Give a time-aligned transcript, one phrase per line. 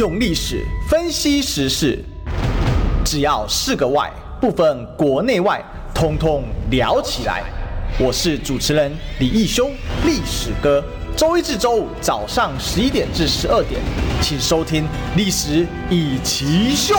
[0.00, 2.02] 用历史分析时事，
[3.04, 5.62] 只要是个“外”，不分国内外，
[5.94, 7.42] 通通聊起来。
[7.98, 9.68] 我是主持人李义修，
[10.06, 10.82] 历史哥。
[11.14, 13.78] 周一至周五早上十一点至十二点，
[14.22, 14.84] 请收听
[15.16, 16.94] 《历史一起秀》。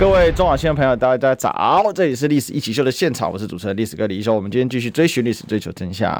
[0.00, 1.92] 各位中广新闻朋友，大家早！
[1.94, 4.32] 这里是《历史一起秀》的现场，我是主持人历史哥李义修。
[4.32, 6.10] 我们今天继续追寻历史，追求真相。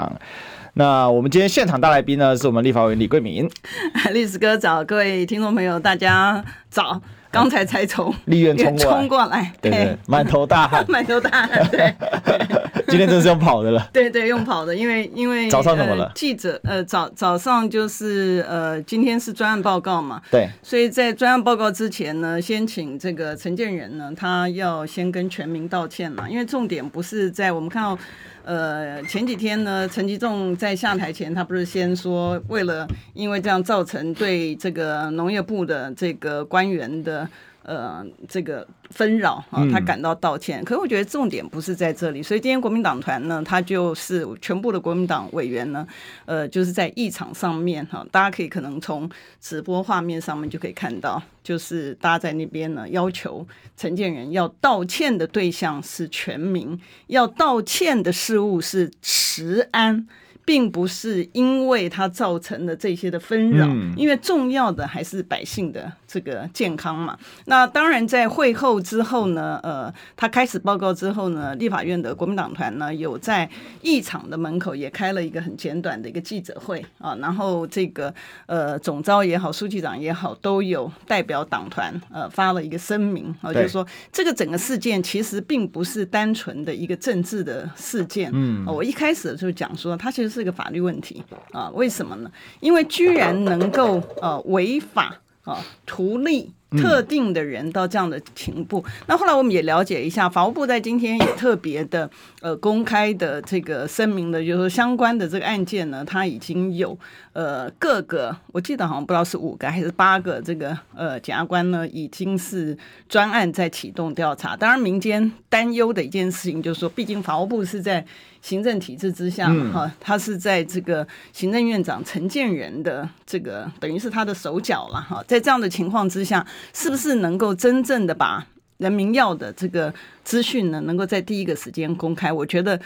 [0.78, 3.50] 那我们今天现场大来宾呢，是我们立法委员李桂明。
[4.14, 7.02] 历史哥早，各位听众朋友，大家早。
[7.30, 11.94] 刚才才从立院冲过，冲过来，对对，满头大汗， 满头大汗，对。
[12.88, 16.10] 今天真是用跑的了，对对，用跑的，因为因为早上怎么了？
[16.14, 27.98] 记者呃早早上就是呃今天是专案报告嘛，对，所以在专案报告之前呢，先请这个陈建仁呢，他要先跟全民道歉嘛，因为重点不是在我们看到。
[28.48, 37.28] 呃，前几天呢，陈吉仲在下台前，他不是先说，为了因为这样造成对这个农业部的这个官员的
[37.68, 38.66] 呃这个。
[38.90, 40.64] 纷扰啊，他感到道歉。
[40.64, 45.86] 可是我觉得重点不是在这里，所以今天国民党团呢，他就是全部的国民党委员呢，
[46.24, 49.06] 呃，就是在议场上面哈，大家可以可能从
[49.42, 53.46] 直播画面上面就可以看到，就是大家在那边呢要求
[53.76, 60.08] 陈建仁要道歉的对象是全民，要道歉的事物是食安。
[60.48, 67.18] 并不是因为它造成的这些的纷扰，嗯，因为重要的还是百姓的这个健康嘛。
[67.44, 73.46] 那当然，在会后之后呢，呃，他开始报告之后呢，立法院的国民党团呢，有在
[73.82, 78.14] 议场的门口也开了一个很简短的一个记者会啊，然后这个
[78.46, 88.30] 呃总召也好，书记长也好，都有代表党团呃发了一个声明啊，就是说这个整个事件其实并不是单纯的一个政治的事件。
[88.32, 90.37] 嗯，我一开始就讲说，他其实是。
[90.38, 91.68] 这个法律问题啊？
[91.74, 92.30] 为什么呢？
[92.60, 98.82] 因为居然能够呃违法啊图利特定的人到这样的情况。
[99.06, 102.08] 那后来我们也了解一下，法务部在今天也特别的
[102.42, 106.96] 呃公开的这个声明的，就是说相关的这个案件呢，它已经有
[107.32, 112.76] 呃各个，我记得好像不知道是五个还是八个这个呃检察官呢，已经是
[113.08, 114.54] 专案在启动调查。
[114.54, 118.04] 当然，民间担忧的一件事情就是说，毕竟法务部是在。
[118.42, 128.46] 行政体制之下，哈，他是在这个行政院长陈建仁的这个等于是他的手脚了，哈，在这样的情况之下，是不是能够真正的把
[128.78, 129.92] 人民要的这个
[130.24, 132.32] 资讯呢，能够在第一个时间公开？
[132.32, 132.80] 我觉得。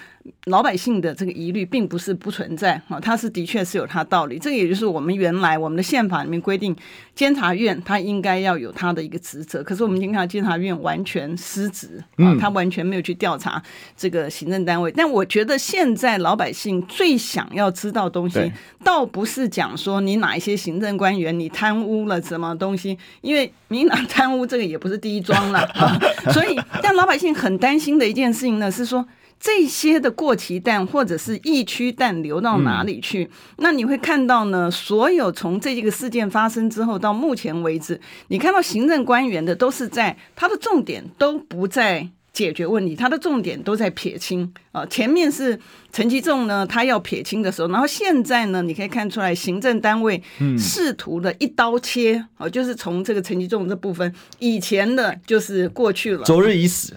[0.44, 4.38] 老百姓的这个疑虑并不是不存在啊，它是的确是有它道理。
[4.38, 6.76] 这个也就是我们原来我们的宪法里面规定，
[7.12, 9.64] 监察院它应该要有它的一个职责。
[9.64, 13.60] 可是我们经常监察院完全失职啊，他完全没有去调查
[13.96, 14.92] 这个行政单位。
[14.92, 18.52] 但我觉得现在老百姓最想要知道东西，
[18.84, 25.98] 倒不是讲说你哪一些行政官员你贪污了什么东西，因为民进党贪污这个也不是第一桩了 啊。
[26.32, 29.06] 所以，让老百姓很担心的一件事情呢，是说。
[29.44, 33.24] 这些的过期蛋或者是疫区蛋流到哪里去？
[33.24, 33.30] 嗯。
[33.56, 34.70] 那你会看到呢？
[34.70, 44.86] 所有从这个事件发生之后到目前为止，你看到行政官员的都是在他的重点都不在解决问题，他的重点都在撇清啊。
[44.86, 45.58] 前面是
[45.92, 50.22] 陈吉仲呢，他要撇清的时候，然后现在呢，你可以看出来行政单位
[50.58, 56.94] 试图的一刀切啊，就是从这个陈吉仲这部分，以前的就是过去了，昨日已死。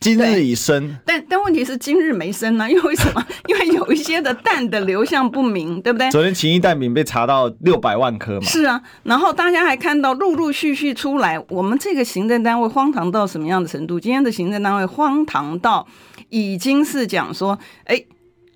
[0.00, 2.68] 今日已生，但但问题是今日没生呢、啊？
[2.70, 3.26] 因为为什么？
[3.48, 6.08] 因为有一些的蛋的流向不明，对不对？
[6.10, 8.46] 昨天秦一蛋饼被查到六百万颗嘛？
[8.46, 13.98] 是啊，然后大家还看到陆陆续续出来，我们这个行政单位荒唐到什么样的程度？
[13.98, 15.86] 今天的行政单位荒唐到
[16.28, 18.04] 已经是讲说，哎，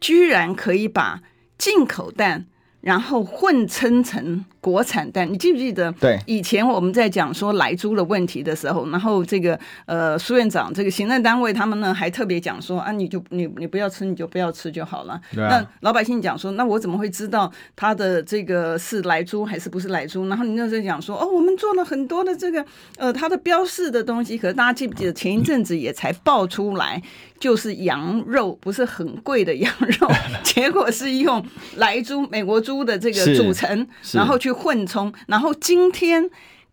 [0.01, 1.21] 居然可以把
[1.59, 2.47] 进口蛋
[2.81, 4.45] 然后混称成。
[4.63, 5.91] 国产蛋，你记不记得？
[6.01, 15.21] 对，以前我们在讲说来猪的问题的时候，然后这个呃苏院长这个行政单位他们呢还特别讲说啊，你就你你不要吃，你就不要吃就好了。
[15.35, 15.49] 对啊。
[15.49, 20.29] 那老百姓讲说，那我怎么会知道他的这个是来猪还是不是来猪？
[20.29, 22.65] 然后你那时候讲说，哦，我们做了很多的这个
[22.99, 27.03] 呃它的标示的东西，可是大家记不记得前一阵子也才爆出来，
[27.41, 30.09] 就是羊肉不是很贵的羊肉，
[30.45, 31.45] 结果是用
[31.79, 34.52] 来猪美国猪的这个组成，然后去。
[34.53, 36.29] 混充，然后今天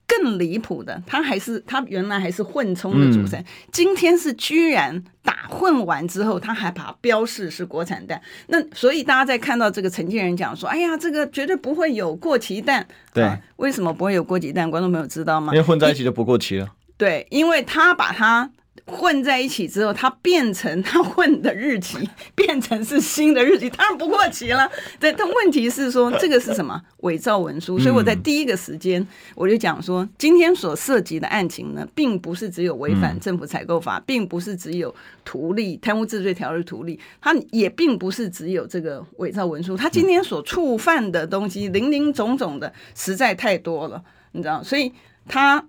[0.08, 8.22] 更离谱的，他还是他原来还是混充的组成，嗯，今天是居然打混完之后，他还把它标示是国产蛋。
[8.48, 12.86] 那所以大家在看到这个陈建人讲说，哎呀，这个绝对不会有过期蛋。
[13.14, 14.70] 对，啊，为什么不会有过期蛋？
[14.70, 15.54] 观众朋友知道吗？
[15.54, 16.70] 因为混在一起就不过期了。
[16.98, 18.50] 对，因为他把它。
[18.86, 21.98] 混在一起之后，它变成 它混的日期
[22.36, 24.70] 变成是新的日期，当然不过期了。
[25.00, 27.78] 但但问题是说，这个是什么伪造文书？
[27.80, 29.06] 所以我在第一个时间
[29.36, 34.94] 我就讲说，今天所涉及的案情呢，并不是只有违反政府采购法，并不是只有
[35.24, 39.78] 图利贪污治罪条例图利，它也并不是只有这个伪造文书。
[39.78, 44.04] 它今天所触犯的东西零零总总的，实在太多了，
[44.34, 44.92] 你知道，所以
[45.28, 45.66] 它。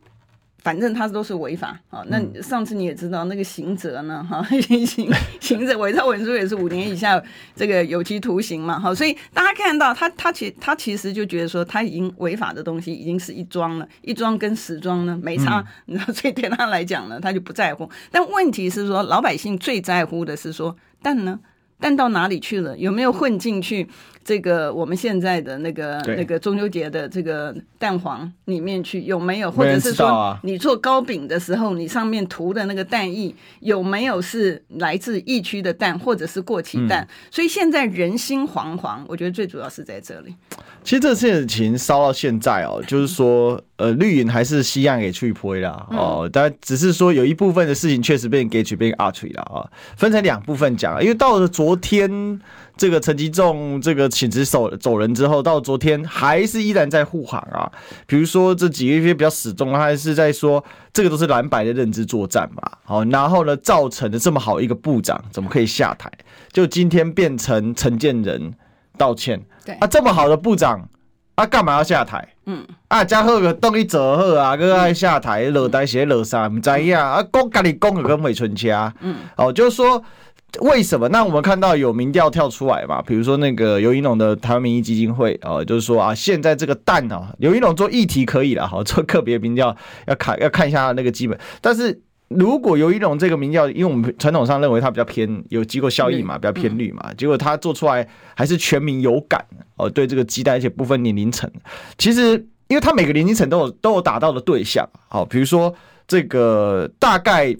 [0.63, 2.05] 反正他都是违法啊！
[2.09, 4.27] 那上次你也知道，那个刑责呢？
[4.29, 5.11] 哈，刑
[5.41, 7.23] 刑责伪造文书也是五年以下
[7.57, 8.79] 这个有期徒刑嘛！
[8.79, 17.89] 哈，所以大家看到他，他其他其实就觉得说，他已经违法的东西已经是一桩了，一桩跟十桩呢没差，你知道， 所以对他来讲呢，他就不在乎。
[18.11, 21.41] 但问题是说，老百姓最在乎的是说，但呢？
[21.83, 22.77] 蛋到哪里去了？
[22.77, 23.89] 有没有混进去
[24.25, 29.01] 这个我们现在的那个那个中秋节的这个蛋黄里面去？
[29.03, 29.51] 有没有？
[29.51, 37.07] 或者是说你做糕饼的时候，你上面涂的那个蛋液有没有是来自疫区的蛋，或者是过期蛋？
[37.31, 40.35] 所以现在人心惶惶，我觉得最主要是在这里。
[40.83, 52.41] 其实这事情烧到现在哦，就是说，呃，绿营还是西岸给去推啦哦，但只是说有一部分的事情确实被给取被阿吹了啊，分成两部分讲，因为到了昨天
[52.81, 57.71] 这个陈吉仲这个请辞走走人之后，到昨天还是依然在护航啊，
[58.07, 66.11] 比如说这几个月比较始终，他还是在说这个都是蓝白的认知作战嘛，好，然后呢，造成了这么好一个部长怎么可以下台？
[66.51, 68.55] 就今天变成陈建仁。
[68.99, 70.87] 道歉，对啊，这么好的部长，
[71.35, 72.29] 啊，干嘛要下台？
[72.45, 77.07] 嗯，啊，加贺个动一折贺啊，哥爱下台，惹台写落啥，唔知呀？
[77.07, 80.03] 啊，讲家里讲个跟美春家，嗯，哦，就是说
[80.61, 81.09] 为什么？
[81.09, 89.77] 那我们看到有民调跳出来嘛，比如说那个尤一龙的台湾民意基金会，哦，就是说啊，现在这个蛋啊，尤一龙做议题可以了，哈，做个别民调
[90.07, 92.03] 要看要看一下那个基本，但是。
[92.33, 98.07] 如果尤一种这个民调，因为我们传统上认为它比较偏有机构效益嘛，比较偏绿嘛，结果他做出来
[98.37, 99.45] 还是全民有感
[99.75, 101.51] 哦，对这个鸡蛋，而且不分年龄层。
[101.99, 102.35] 其实，
[102.69, 105.75] 因为他每个年龄层都有都有打到的对象，好，比如说
[106.07, 107.53] 这个大概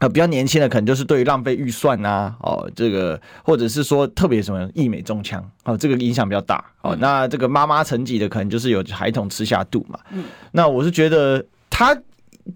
[0.00, 6.64] 呃比较年轻的，可能就是对于浪费预算啊，哦，这个或者是说特别什么溢美中枪，哦，这个影响比较大。
[6.82, 9.98] 哦，那这个妈妈层级的，可能就是有孩童吃下肚嘛。
[10.10, 11.96] 嗯，那我是觉得他。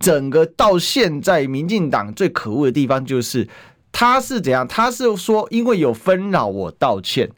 [0.01, 3.47] 整个到现在，民进党最可恶的地方就是，
[3.93, 4.67] 他是怎样？
[4.67, 7.31] 他是说，因为有纷扰，我道歉。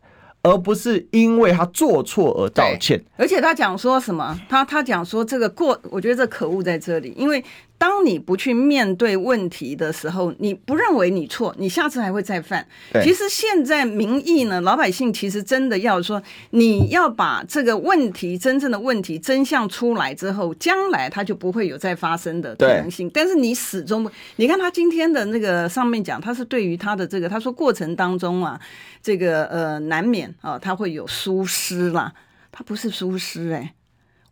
[0.42, 4.38] 而不是因为他做错而道歉，而且他讲说什么？
[4.48, 7.44] 他他讲说这个过，我觉得这可恶在这里，因为
[7.78, 12.66] 当你不去面对问题的时候，你不认为你错，你下次还会再犯。
[13.02, 23.10] 其实现在民意呢，老百姓其实真的要说，你要把这个问题真正的问题真相出来之后，将来它就不会有再发生的可能性。
[23.12, 28.60] 但是你始终不，你看他今天的那个上面讲，他是对于他的这个，他说过程当中啊。
[29.02, 32.12] 这个呃，难免啊，他会有疏失啦，
[32.50, 33.72] 他不是疏失哎。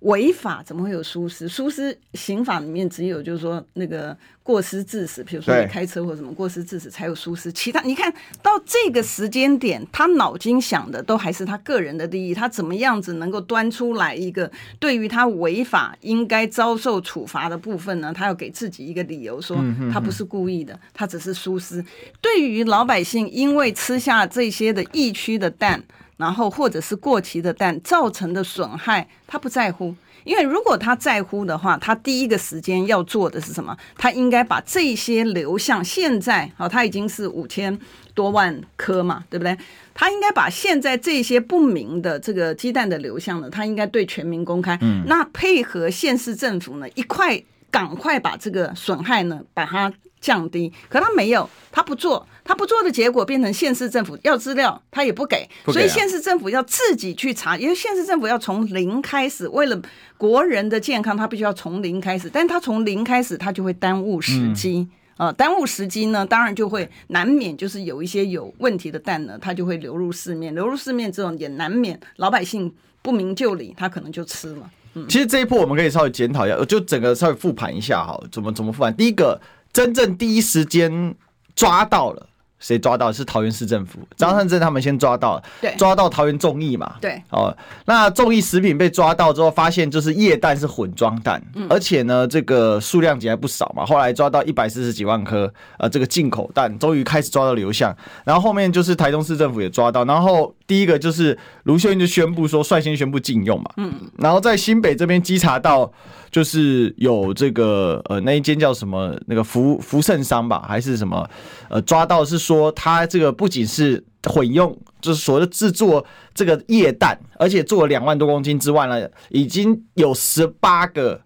[0.05, 1.49] 违法怎么会有疏失？
[1.49, 7.51] 疏失刑法里面只有就是说那个过失致死，比如说你开车或什么过失致死才有疏失。
[7.51, 8.13] 其他你看
[8.43, 18.13] 到这个时间点，他脑筋想的都还是他个人的利益，他怎么样子能够端出来一个对于他违法应该遭受处罚的部分呢？
[18.15, 19.57] 他要给自己一个理由，说
[19.91, 21.83] 他不是故意的，他只是疏失。
[22.21, 25.83] 对于老百姓，因为吃下这些的疫区的蛋。
[26.17, 29.95] 然后或者是过期的蛋造成的损害，他不在乎，
[30.25, 33.77] 因为如果他在乎的话，他第一个时间要做的是什么？
[33.97, 37.79] 他应该把这些流向现在，好，他已经是五千
[38.15, 39.57] 多万颗嘛，对不对？
[39.93, 44.79] 他应该把现在这些不明的这个鸡蛋的流向呢，他应该对全民公开。
[44.83, 47.41] 嗯，那配合县市政府呢，一块
[47.75, 49.93] 赶快把这个损害呢，把它。
[50.25, 59.79] 降低，可他没有，他不做，他不做的结果变成县市政府要资料，他也不给，不给啊、所以县市政府要自己去查，因为县市政府要从零开始，为了
[60.17, 64.89] 国人的健康，他必须要从零开始，但是他从零开始，他就会耽误时机。
[65.19, 74.71] 呃，耽误时机呢，当然就会难免就是有一些有问题的蛋呢，它就会流入市面，流入市面之后也难免老百姓不明就里，他可能就吃了。
[74.95, 78.95] 嗯，其实这一波我们可以稍微检讨一下，就整个稍微复盘一下哈，怎么怎么复盘？
[78.97, 79.41] 第一个。
[79.75, 81.13] 真正第一时间
[81.57, 82.29] 抓到了，
[82.61, 83.13] 谁抓到？
[83.13, 87.53] 是桃园市政府张善政他们先抓到了，对，抓到桃园众议嘛，对，哦，
[87.85, 97.93] 那众议食品被抓到之后，发现就是液氮是混装蛋，嗯，而且呢，这个数量级还不少嘛，后来抓到一百四十几万颗，呃，这个进口蛋终于开始抓到流向，
[98.25, 105.93] 然后后面就是台中市政府也抓到，然后第一个就是卢秀燕就宣布说率先宣布禁用嘛，嗯，然后在新北这边稽查到，
[106.31, 111.29] 就是有这个呃那一间叫什么那个福福盛商吧，还是什么
[111.69, 116.05] 呃抓到是说他这个不仅是混用，就是所谓的制作
[116.35, 121.21] 这个液氮，而且做了两万多公斤之外呢，已经有十八个。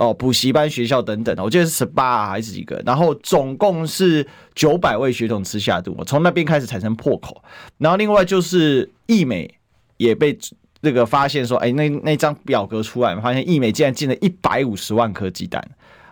[0.00, 2.82] 哦，补习班、学校等等，我记得是十八还是几个？
[2.86, 7.44] 然后总共是九百位学童吃下肚，从那边开始产生破口。
[7.76, 9.54] 然后另外就是易美
[9.98, 10.38] 也被
[10.80, 15.62] 这个发现说，哎，那那张表格出来，发现易美竟然进了一百五十万颗鸡蛋。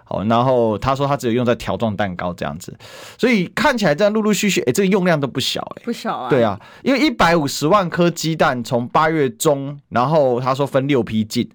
[0.09, 2.76] 哦，然后他说他只有用在条状蛋糕这样子，
[3.16, 6.28] 所以看起来这样陆陆续续，哎，这个用量都不小，哎，不小啊。
[6.28, 11.49] 对啊，因为一百五十万颗鸡蛋从八月中，然后他说分六批进。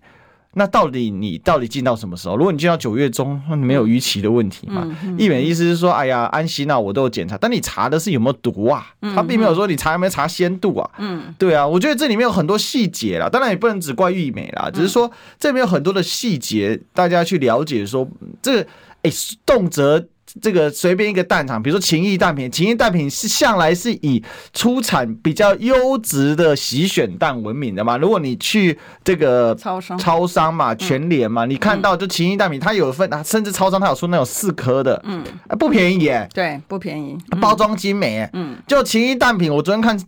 [0.54, 2.38] 那到底你到底进到什么时候？
[2.38, 4.88] 如果你进到九月中，那没有逾期的问题嘛？
[5.18, 8.88] 义美的意思是说，哎呀，安心啊，我都有检查，但你查的是有没有毒啊？
[9.16, 10.90] 他并没有说你查有没有查鲜度啊？
[10.98, 18.08] 嗯，对啊，我觉得这里面有很多细节啦，当然也不能只怪玉美啦，只是说这里面有很多的细节，大家去了解说
[18.42, 18.68] 这个，
[19.02, 19.12] 哎，
[19.46, 20.08] 动辄。
[20.42, 24.24] 这个随便一个蛋厂，比如说勤益蛋品，勤益蛋品是向来是以
[24.54, 27.98] 出产比较优质的洗选蛋闻名的嘛。
[27.98, 35.24] 如果你去这个超商，超商嘛，全联嘛，你看到就勤益蛋品，它有一份，甚至超商它有出那种四颗的，嗯，
[35.60, 40.00] 不便宜耶，对，不便宜，包装精美，嗯，就勤益蛋品，我昨天看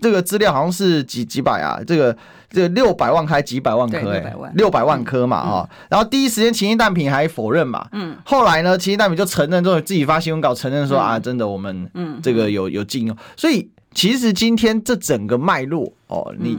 [0.00, 2.16] 这个资料好像是几几百啊，这个。
[2.54, 5.02] 这六百万开几百万颗哎，六百万。
[5.04, 12.20] 颗嘛哈，然后第一时间勤益蛋品还否认嘛，嗯，后来呢，勤益蛋品就承认，之后自己发新闻稿承认说啊，真的我们嗯。
[12.22, 16.56] 这个有有禁用，所以其实今天这整个脉络哦，你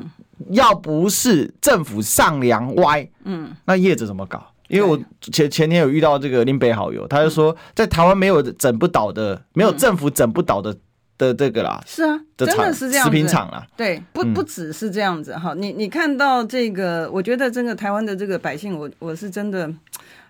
[0.49, 4.51] 要不是政府上梁歪，嗯，那叶子怎么搞？
[4.67, 10.75] 因为我前前天有遇到这个林北好友，他就说在台湾没有整不倒的，没有政府整不倒的。
[11.17, 13.09] 的这个啦，是啊，真的是这样子。
[13.09, 15.53] 食品厂啦，对，不不只是这样子哈。
[15.55, 19.71] 你你看到这个，我觉得真的台湾的这个百姓，我我是真的，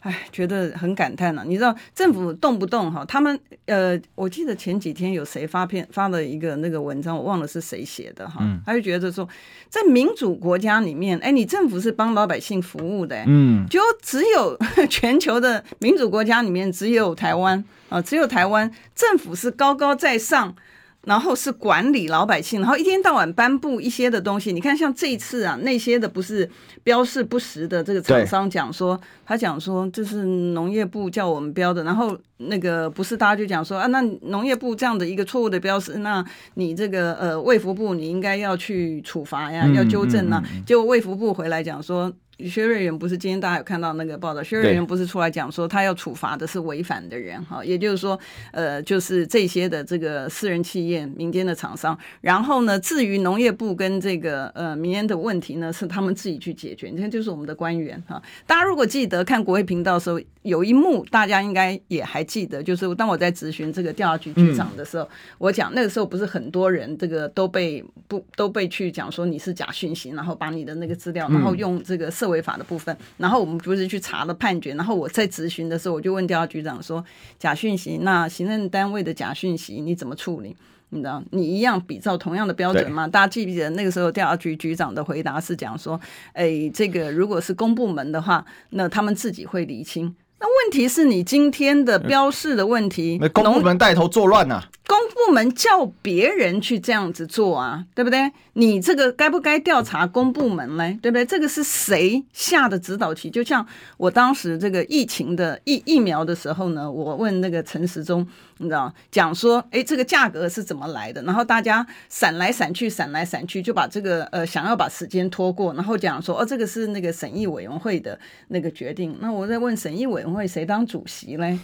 [0.01, 1.44] 哎，觉得很感叹呐。
[1.44, 8.46] 你知道政府动不动哈，他们呃，我记得前几天有谁发片发了一个那个文章，我忘了是谁写的哈。
[8.63, 9.27] 他就觉得说，
[9.70, 14.56] 在民主国家里面，哎，你政府是帮老百姓服务的，嗯，就只有
[14.88, 20.56] 全球的民主国家里面，只有台湾啊，只有台湾政府是高高在上。
[21.05, 24.51] 然后是管理老百姓，然后一天到晚颁布一些的东西。
[24.51, 26.50] 你看，像这一次啊，那些的不是
[26.83, 40.43] 标示不实的这个厂商讲说，他讲说这是农业部叫我们标的，然后那个不是大家就讲说啊，那农业部这样的一个错误的标识，那你这个呃卫福部你应该要去处罚呀，要纠正呐。
[40.65, 42.12] 结果卫福部回来讲说。
[42.39, 44.44] 薛瑞元不是今天大家有看到那个报道？
[44.44, 48.20] 薛瑞元不是出来讲说他要处罚的是违反的人哈，也就是说，
[48.51, 51.98] 呃，就是这些的这个私人企业、民间的厂商。
[52.22, 56.89] 然后呢，至于农业部跟这个呃民间的问题呢，是他们自己去解决。
[56.89, 58.22] 你看，就是我们的官员哈。
[58.46, 77.03] 大家如果记得看国会频道的时候，有一幕大家应该也还记得，就是当我在咨询这个调查局局长的时候，我讲那个时候不是很多人这个都被不都被去讲说你是假讯息，然后把你的那个资料，然后用这个社违法的部分，然后我们不是去查了判决，然后我在咨询的时候，我就问调查局长说：
[77.39, 80.55] 假讯息，那行政单位的假讯息你怎么处理？
[80.89, 83.08] 你知道，你一样比照同样的标准吗？
[83.08, 86.00] 大家记不记得那个时候调查局局长的回答是讲说：
[86.34, 90.15] 哎，这个如果是公部门的话，那他们自己会厘清。
[90.39, 94.70] 那问题是你今天的标示的问题，嗯公部门带头作乱呐、啊。
[94.88, 98.32] 公部门叫别人去这样子做啊，对不对？
[98.54, 100.96] 你这个该不该调查公部门呢？
[101.01, 101.25] 对不对？
[101.25, 103.30] 这个是谁下的指导棋？
[103.30, 103.65] 就像
[103.98, 111.21] 我当时这个疫情的疫疫苗的时候呢，我问那个陈时中，你知道，讲说，哎，这个价格是怎么来的？
[111.24, 119.17] 然后大家闪来闪去，闪来闪去，就把这个呃想要把时间拖过，然后讲说，哦，这个是那个审议委员会的那个决定。
[119.19, 121.59] 那我在问审议委员会谁当主席嘞？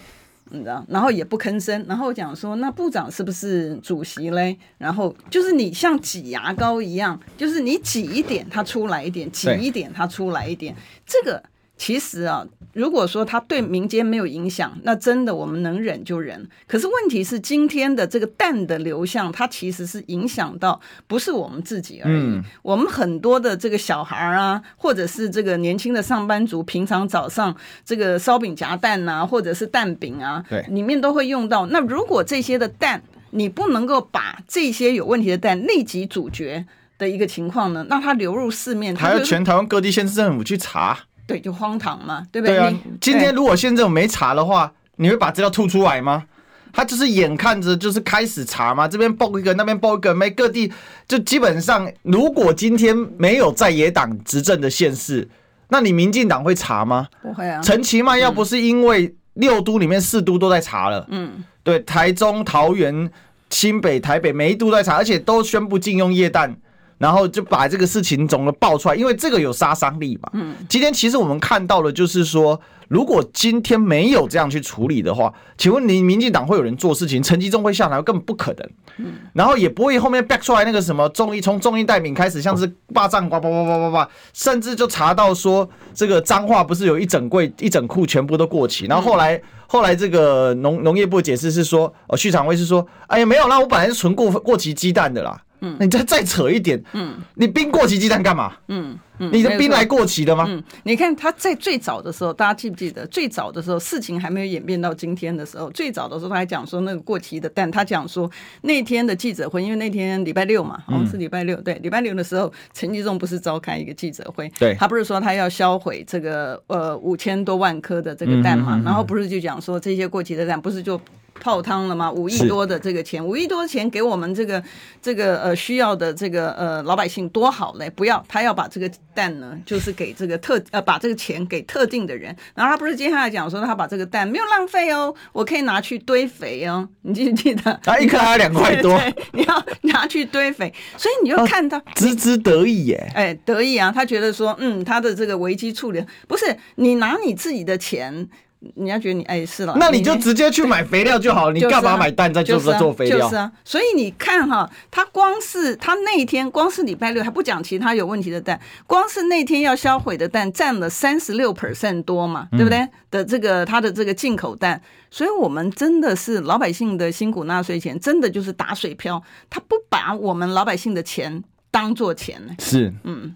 [0.49, 4.57] 你知道，然后也不吭声，然后讲说，那部长是不是主席嘞？
[4.77, 10.75] 然后就是你像挤牙膏一样，就是你挤一点，它出来一点；挤一点，它出来一点。
[11.05, 11.41] 这个。
[11.81, 16.47] 其实啊，如果说它对民间没有影响，那真的我们能忍就忍。
[16.67, 22.13] 可是问题是，今天的这个蛋的流向，它其实是影响到不是我们自己而已。
[22.15, 31.65] 嗯、我们很多的这个小孩啊，或者是这个年轻的上班族，平常早上这个烧饼夹蛋啊，或者是蛋饼啊，对，里面都会用到。
[31.65, 36.63] 那如果这些的蛋，你不能够把这些有问题的蛋立即阻绝
[36.99, 40.99] 的一个情况呢，那它流入市面，还要全台湾各地县市政府去查。
[41.31, 42.57] 对，就荒唐嘛，对不对？
[42.57, 46.25] 对啊，今天如果县政府没查的话，你会把资料吐出来吗？
[46.73, 50.71] 他就是眼看着就是开始查嘛，这边报一个，那边报一个，没各地
[51.07, 55.29] 就基本上，如果今天没有在野党执政的县市，
[55.69, 57.07] 那你民进党会查吗？
[57.21, 57.61] 不会啊。
[57.61, 63.09] 陈其迈要不是因为六都里面四都都在查了，嗯，对，台中、桃园、
[63.49, 66.55] 新北、台北每一都都在查，而且都宣布禁用液氮。
[67.01, 70.29] 然后就把这个事情总的爆出来，因为这个有杀伤力嘛。
[70.33, 78.69] 嗯，今天其实我们看到的就是说，如果今天没有这样去处理的话，请问你民进党会有人做事情，陈吉仲会下台，根本不可能。
[78.97, 95.41] 嗯，然后也不会后面 back 出来那个什么中医，从中医代名开始，像是霸占呱呱呱呱呱呱，甚至就查到说这个脏话不是有一整柜一整库全部都过期，然后后来后来这个农农业部解释是说，哦，畜产会是说，哎呀没有，那我本来是存过过期鸡蛋的啦。
[95.61, 98.53] 嗯，你再再扯一点，嗯，你冰过期鸡蛋干嘛？
[98.67, 100.45] 嗯嗯，你的冰来过期的吗？
[100.49, 108.29] 嗯，你看他在最早的时候，大家记不记得最早的时候，事情还没有演变到今天的时候，最早的时候他还讲说那个过期的蛋，他讲说
[108.63, 120.99] 那天的记者会，因为那天礼拜六嘛，好像是礼拜六，对，礼拜六的时候，陈吉仲不是召开一个记者会，对，他不是说他要销毁这个呃五千多万颗的这个蛋嘛，然后不是就讲说这些过期的蛋不是就。
[121.41, 122.09] 泡汤了吗？
[122.11, 124.63] 五亿多的这个钱，五亿多的钱给我们这个
[125.01, 127.89] 这个呃需要的这个呃老百姓多好嘞！
[127.89, 132.35] 不要，他要把这个蛋呢，就是给这个特呃把这个钱给特定的人。
[132.53, 136.87] 然后他不是接下来讲说他把这个蛋没有浪费哦，我可以拿去堆肥哦。
[137.01, 137.79] 你记不记得？
[137.83, 139.01] 他一颗还两块多，
[139.33, 143.11] 你要拿去堆肥，所以你就看到滋滋得意耶！
[143.15, 143.91] 哎，得意啊！
[143.91, 148.29] 他觉得说，嗯，他的这个危机处理不是你拿你自己的钱。
[148.75, 151.53] 你要觉得你哎是了，那你就直接去买肥料就好了。
[151.53, 153.19] 你干嘛买蛋再做做肥料？
[153.19, 162.87] 就是啊，所以你看哈，他光是他那一天，光是礼拜六还不讲其他有问题的蛋，光是那天要销毁的蛋占了三十六 percent 多嘛，对不对？
[163.09, 169.21] 的这个他的这个进口蛋，所以我们真的是老百姓的辛苦纳税钱，真的就是打水漂。
[169.49, 172.53] 他不把我们老百姓的钱当做钱呢？
[172.59, 173.35] 是，嗯，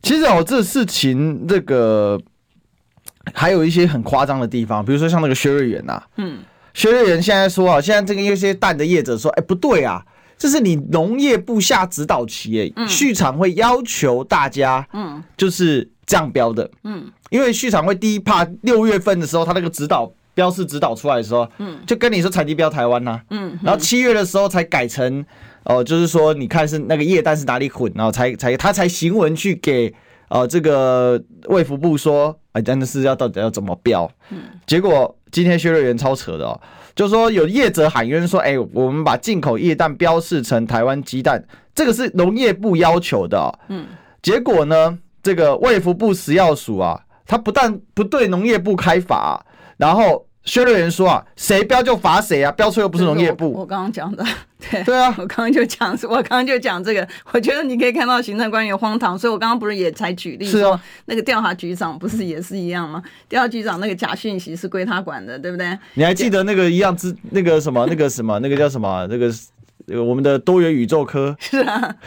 [0.00, 2.20] 其实哦，这事情这个。
[3.32, 6.38] 还有一些很夸张的地方，比如说像那个薛瑞元呐，嗯，
[6.74, 10.04] 薛瑞元现在说啊，现在这个有些蛋的业者说，哎，不对啊，
[10.38, 25.24] 这是你农业部下指导期，哎，畜产会要求大家，嗯，就是这样标的，嗯，因为畜产会第一怕六月份的时候，他那个指导标示指导出来的时候，嗯，就跟你说产地标台湾呐，嗯，然后七月的时候才改成，
[25.64, 29.94] 哦，就是说你看是那个液氮是哪里混，然后才才他才行文去给。
[30.30, 34.10] 哦，这个卫福部说，哎，真的是要到底要怎么标？
[34.30, 36.58] 嗯，结果今天薛瑞元超扯的哦，
[36.94, 43.52] 就是说有业者喊冤说，哎，我们把进口液氮标示成台湾鸡蛋，这个是农业部要求的哦。
[43.68, 43.86] 嗯，
[44.22, 49.44] 结果呢，这个卫福部食药署啊，他不但不对农业部开罚，
[49.76, 50.24] 然后。
[50.44, 53.52] 薛瑞元说啊，谁标就罚谁啊，标错又不是农业部。
[53.52, 54.24] 我刚刚讲的，
[54.70, 57.06] 对对啊，我刚刚就讲， 我刚刚就讲这个。
[57.32, 63.02] 我觉得你可以看到行政官员荒唐，所以我刚刚不是也才举例说，那个调查局长不是也是一样吗？
[63.28, 65.78] 调查局长那个假讯息是归他管的，对不对？
[65.94, 69.30] 你还记得那个一样之那个什么那个什么那个叫什么那个
[69.98, 71.36] 我们的多元宇宙科。
[71.38, 71.94] 是啊。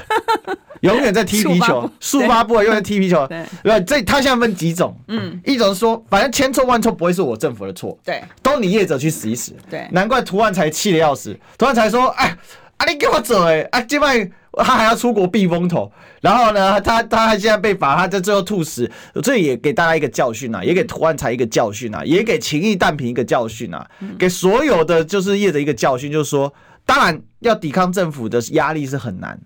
[0.82, 3.26] 永远在踢皮球，速发部永远在踢皮球。
[3.28, 4.94] 对，对，这他现在分几种？
[5.08, 9.56] 嗯，一种是说，反正千错万错不会是我政府的错，对，都你业者去死一死。
[9.70, 12.38] 对，难怪涂万才气得要死，涂万才说：“哎，
[12.76, 18.92] 啊你给我走哎，啊，另外他还要出国避风头，然后呢，他他还现在被罚，他在最后吐死，
[19.24, 26.54] 这也给大家一个教训啊，也给涂万才一个教训啊，也给勤益蛋品一个教训啊，给所有的就是业者一个教训，就是说，
[26.86, 29.40] 当然要抵抗政府的压力是很难，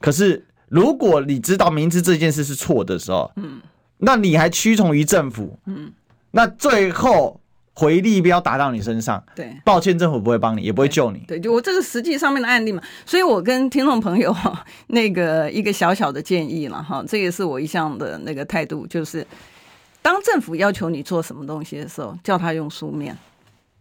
[0.00, 0.44] 可是。
[0.70, 3.58] 如果你知道明知这件事是错的时候，嗯，
[3.96, 5.90] 那你还屈从于政府，嗯，
[6.32, 7.40] 那最后
[7.72, 14.36] 回力镖打到你身上，对，抱歉，政府不会帮你，也不会救你，对，就我这个实际上面的案例嘛，所以我跟听众朋友
[14.88, 19.26] 那个一个小小的建议了哈，这也是我一向的那个态度，就是
[20.02, 23.16] 当政府要求你做什么东西的时候，叫他用书面。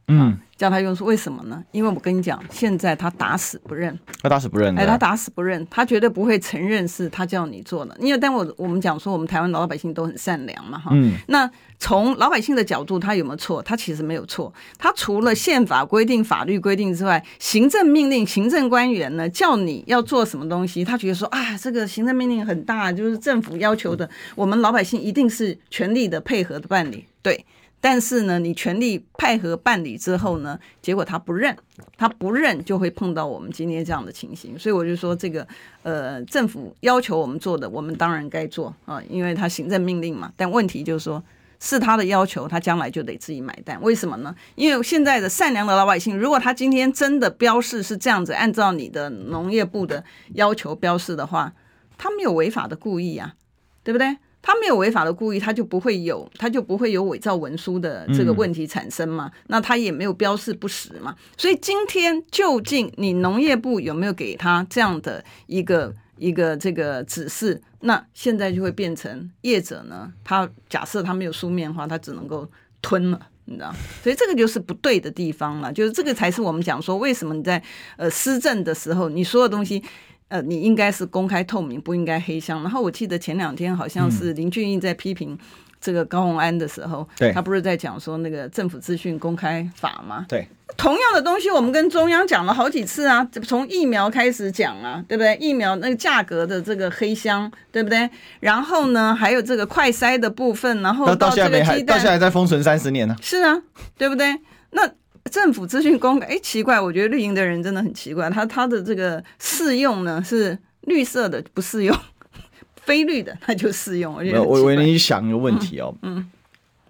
[0.09, 1.61] 嗯，叫他用是为什么呢？
[1.73, 7.93] 因为我跟你讲，现在他打死不认，他打死不认，哎，他打死不认，他绝对不会承认是他叫你做的。
[7.99, 10.91] 因为，但我我们讲说，我们台湾老百姓都很善良嘛，哈。
[10.93, 11.13] 嗯。
[11.27, 13.61] 那从老百姓的角度，他有没有错？
[13.61, 14.53] 他其实没有错。
[14.77, 27.45] 他除了宪法规定、法律规定之外，行政命令、行政官员呢叫你要做什么东西，他觉得说啊，这个行政命令很大，就是政府要求的，嗯、我们老百姓一定是全力的配合的办理，对。
[27.89, 31.55] 但是呢，你全力配合办理之后呢，结果他不认，
[31.95, 34.59] 他不认就会碰到我们今天这样的情形。
[34.59, 35.47] 所以我就说，这个
[35.83, 40.29] 呃，政府要求我们做的，我们当然该做啊，因为他行政命令嘛。
[40.35, 41.23] 但问题就是说，
[41.61, 43.81] 是他的要求，他将来就得自己买单。
[43.81, 44.35] 为什么呢？
[44.55, 51.53] 因为现在的善良的老百姓，如果他今天真的标示是这样子，按照你的农业部的要求标示的话，
[51.97, 53.35] 他没有违法的故意啊，
[53.81, 54.17] 对不对？
[54.41, 59.29] 他没有违法的故意，他就不会有，他就不会有伪造文书的这个问题产生嘛。
[59.33, 61.15] 嗯、那他也没有标示不实嘛。
[61.35, 67.61] 所以今天究竟你农业部有没有给他这样的一个一个这个指示？
[67.81, 72.49] 那现在就会变成业者呢，他假设他没有书面的话，他只能够
[72.81, 73.73] 吞了，你知道？
[74.01, 77.61] 所以这个就是不对的地方了，就是这个才是我们讲说为什么你在
[77.97, 79.83] 呃施政的时候，你所有东西。
[80.29, 82.61] 呃，你应该是公开透明，不应该黑箱。
[82.61, 85.37] 然后我记得前两天好像是林俊义在批评
[85.79, 90.25] 这个高鸿安的时候，他不是在讲说那个政府资讯公开法吗？
[90.27, 95.37] 对，同样的东西我们跟中央讲了好几次啊，从疫苗开始讲啊，对不对？
[95.37, 98.09] 疫苗那个价格的这个黑箱，对不对？
[98.41, 103.21] 然后呢，还有这个快筛的部分，然后到这个鸡蛋，到现在还在封存三十年呢、啊。
[103.21, 103.61] 是啊，
[103.97, 104.41] 对不对？
[104.71, 104.89] 那。
[105.27, 111.95] 政府资讯公开，哎，奇怪，我觉得绿营的人真的很奇怪，他他的这个适用呢是绿色的不适用，
[112.83, 114.13] 非绿的他就适用。
[114.13, 116.29] 我觉得我我你想一个问题哦，嗯，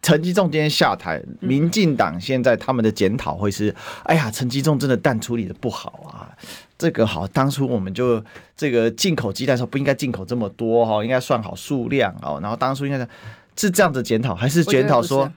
[0.01, 3.73] 陈吉仲今天下台，民进党现在他们的检讨会是，
[4.03, 6.29] 哎呀，陈吉仲真的蛋处理的不好啊，
[6.77, 8.23] 这个好，当初我们就
[8.55, 13.07] 这个进口鸡蛋的时候不应该进口这么多哈，应该算好数量哦，然后当初应该是
[13.55, 15.31] 是这样子检讨，还是检讨说？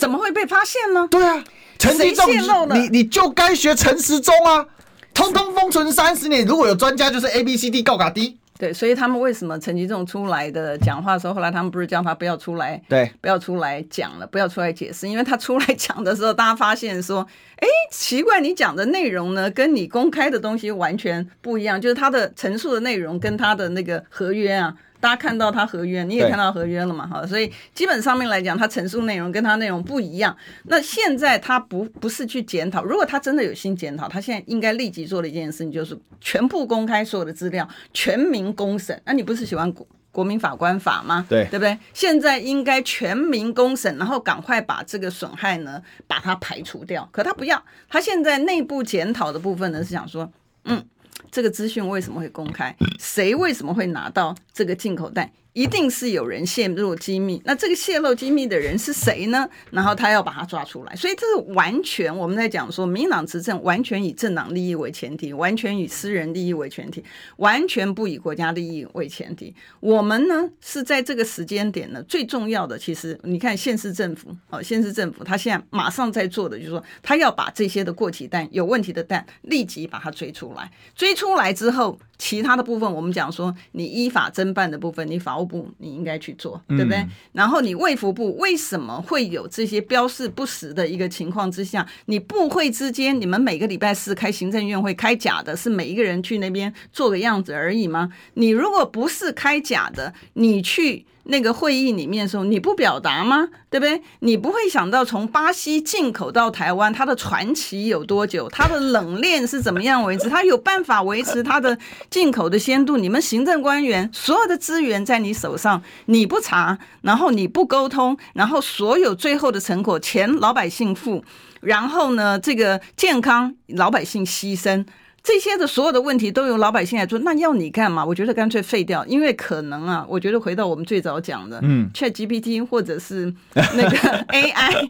[0.00, 1.06] 怎么会被发现呢？
[1.10, 1.44] 对啊，
[1.78, 2.26] 陈时中，
[2.74, 4.64] 你你就该学陈时中啊，
[5.12, 6.46] 通通封存三十年。
[6.46, 8.38] 如果有专家，就是 A B C D 告嘎 D。
[8.58, 24.74] 对，所以他们为什么陈吉仲出来的讲话的时候，后来他们不是叫他不要出来，对，不要出来讲了，不要出来解释，因为他出来讲的时候，大家发现说，哎，奇怪，你讲的内容呢，跟你公开的东西完全不一样，就是他的陈述的内容跟他的那个合约啊。
[25.00, 27.06] 大家看到他合约，你也看到合约了嘛？
[27.06, 30.36] 哈，所以基本上面来讲，他陈述内容跟他内容不一样。
[30.64, 39.00] 那现在他不不是去检讨，如果他真的有心检讨，他现在应该立即做的一件事情就是全部公开所有的资料，全民公审。
[39.06, 41.24] 那你不是喜欢国国民法官法吗？
[41.28, 41.78] 对，对不对？
[41.94, 47.08] 现在应该全民公审，然后赶快把这个损害呢把它排除掉。
[47.10, 50.30] 可他不要，他现在内部检讨的部分呢是想说，
[50.64, 50.84] 嗯。
[51.30, 52.74] 这个资讯为什么会公开？
[52.98, 55.30] 谁为什么会拿到这个进口蛋？
[55.52, 59.48] 一定是有人泄露机密，那这个泄露机密的人是谁呢？
[59.70, 67.02] 然后他要把他抓出来，所以这是完全我们在讲说，民党执政完全以政党利益为前提，完全以私人利益为前提，
[67.38, 69.54] 完全不以国家利益为前提。
[69.80, 81.98] 我们呢是在这个时间点呢，最重要的其实你看县市政府哦，县市政府他现在马上在做的就是说，他要把这些的过期蛋、有问题的蛋立即把它追出来，追出来之后。
[82.20, 86.98] 其他的部分，我们讲说，你依法侦办的部分，你法务部你应该去做，对不对？
[86.98, 98.12] 嗯、然后你卫福部为什么会有这些标示不实的一个情况之下，你部会之间，你们每个礼拜四开行政院会开假的，是每一个人去那边做个样子而已吗？
[98.34, 101.06] 你如果不是开假的，你去。
[101.30, 103.48] 那个会议里面的时候，你不表达吗？
[103.70, 104.02] 对不对？
[104.18, 108.48] 你不会想到从巴西进口到台湾，它的传奇有多久？
[108.48, 110.28] 它的冷链是怎么样维持？
[110.28, 111.78] 它有办法维持它的
[112.10, 112.96] 进口的鲜度？
[112.96, 121.22] 你们行政官员所有的资源在你手上，你不查，然后你不沟通，然后所有最后的成果钱老百姓付，
[121.60, 124.84] 然后呢，这个健康老百姓牺牲。
[125.22, 128.04] 这些的所有的问题都由老百姓来做，那要你干嘛？
[128.04, 133.98] 我觉得干脆废掉，因为可能啊，我觉得回到我们最早讲的，嗯，ChatGPT 或者是那个
[134.32, 134.88] AI，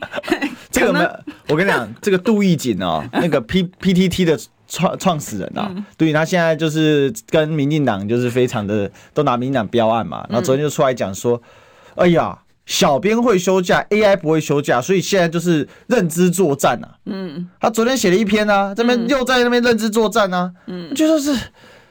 [0.71, 1.09] 这个呢，
[1.49, 4.39] 我跟你讲， 这个杜义景哦，那个 P PTT 的
[4.69, 11.43] 创创始人啊，杜奕他现在就是跟民进党就是非常的都拿民进党标案嘛，然后昨天就出来讲说，
[11.97, 12.39] 哎呀。
[12.71, 16.95] 小编会休假，AI 不会休假，所以现在就是认知作战啊。
[17.07, 20.53] 嗯，他昨天写了一篇啊，这边又在那边认知作战啊。
[20.69, 21.37] 嗯，就说是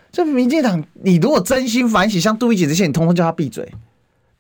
[0.09, 3.69] 这民进党，你如果真心反省，像杜一姐这些，你通通叫他闭嘴。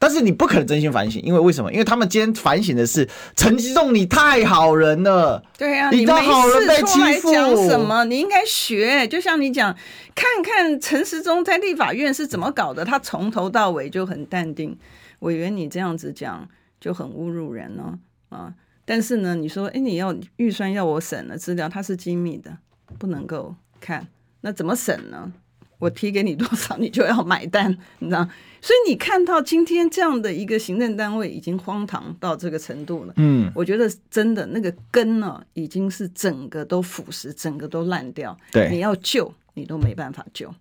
[0.01, 1.69] 但是你不可能真心反省，因为为什么？
[1.73, 5.43] 因为他们今天反省的是陈吉仲，你太好人了。
[5.57, 7.33] 对啊，你当好人被欺负。
[7.33, 8.05] 讲什么？
[8.05, 9.75] 你应该学，就像你讲，
[10.15, 14.77] 看看陈时中在立法院是怎么搞的，他从头到尾就很淡定。
[15.19, 16.47] 委员，你这样子讲
[16.79, 18.53] 就很侮辱人了啊！
[18.85, 22.57] 但是呢，你说，哎，你要预算要我审的资料，它是机密的，
[22.97, 24.07] 不能够看。
[24.41, 25.31] 那怎么审呢？
[25.77, 28.27] 我提给你多少，你就要买单，你知道？
[28.61, 33.13] 所以你看到今天这样的一个行政单位已经荒唐到这个程度了。
[33.15, 38.37] 嗯，我觉得真的那个根呢，已经是整个都腐蚀，整个都烂掉。
[38.51, 40.53] 对，你要救你都没办法救。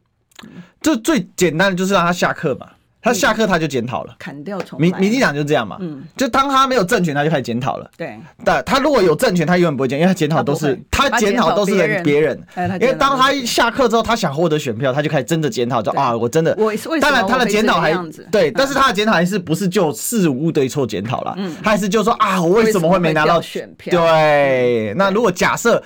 [0.80, 2.70] 这最简单的就是让他下课嘛。
[3.00, 7.88] 他下课他就检讨了，砍掉重民民进党就这样嘛，嗯，就当他没有政权，他就开始检讨了。
[7.96, 12.38] 对，但他如果有政权，他永远不会检，因为他检讨都是他检讨都是别人。
[12.80, 16.56] 因为当他下课之后，他想获得选票，他就开始真的检讨，说啊，我真的。
[17.00, 17.94] 当然他的检讨还
[18.32, 21.34] 对，但是他的检讨还是不是就事无对错检讨了？
[21.38, 23.92] 嗯，他还是就说啊，我为什么会没拿到选票？
[23.92, 25.80] 对，那如果假设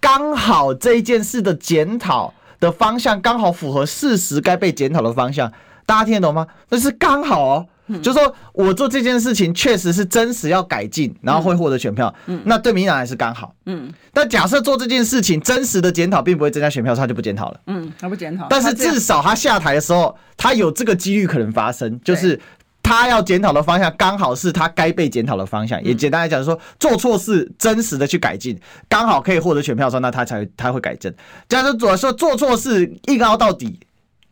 [0.00, 5.50] 刚好这一件事的检讨的方向刚好符合事实该被检讨的方向。
[5.86, 6.46] 大家听得懂吗？
[6.68, 12.12] 那是刚好哦，嗯、就是说我做这件事情确实是真实要改进，然后会获得选票。
[12.26, 13.54] 嗯，那对民进党还是刚好。
[13.66, 17.60] 嗯，但假设做这件事情真实的检讨并不会增加选票，他就不检讨了。
[17.68, 18.48] 嗯，他不检讨。
[18.50, 22.38] 但是至少他下台的时候，他有这个几率可能发生，就是
[22.82, 25.80] 他要检讨的方向刚好是他该被检讨的方向。
[25.84, 31.14] 也简单来讲，说做错事真实的去改进，刚好可以获得选票的时候，那他才他会改正。
[31.48, 33.78] 假设主要说做错事硬凹到底。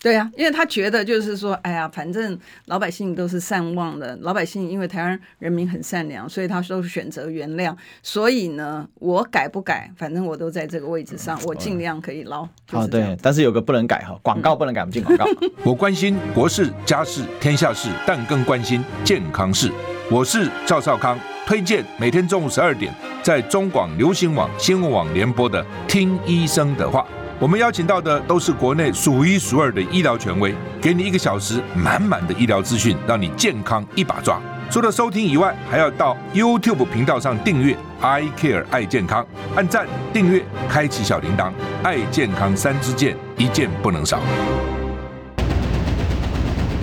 [0.04, 7.74] 对呀、啊，因为他觉得就是说，哎呀，反正老百姓都是善忘的，老百姓因为台湾人民很善良，所以他都选择原谅。
[8.02, 12.46] 所以呢，我改不改，反正我都在这个位置上，我尽量可以捞。
[12.70, 15.24] 好，对，但是有个不能改哈，广告不能改，我们进广告。
[15.64, 19.72] 我关心国事、家事、天下事，但更关心健康事。
[20.10, 27.00] 我是赵少康，推荐每天中午十二点在中广流行网、新闻网联播的《听医生的话》。
[27.40, 34.40] 我们邀请到的都是国内数一数二的医疗权威，给你一个小时满满的医疗资讯，让你健康一把抓。
[34.70, 41.50] 除了收听以外，还要到 YouTube 频道上订阅 “I Care 爱健康”，按赞、订阅、开启小铃铛，
[41.82, 44.20] 爱健康三支箭，一件不能少。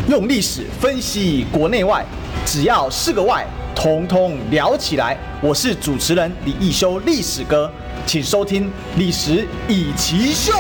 [0.09, 2.05] 用历史分析国内外，
[2.45, 5.17] 只要是个“外”，统统聊起来。
[5.39, 7.71] 我是主持人李易修，历史哥。
[8.05, 8.65] 请收听
[8.97, 10.53] 《历史以奇秀》。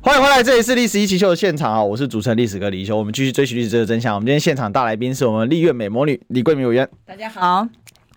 [0.00, 1.82] 欢迎回来，这里是《历史一奇秀》的现场啊！
[1.82, 4.14] 我是主持人历史哥李易修，我们继续追寻历史的真相。
[4.14, 6.88] 我们今天现场大来宾是我们立院美魔女李桂明委员。
[7.04, 7.66] 大家好。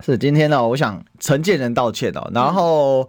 [0.03, 3.07] 是今天呢，我想陈建仁道歉哦，然后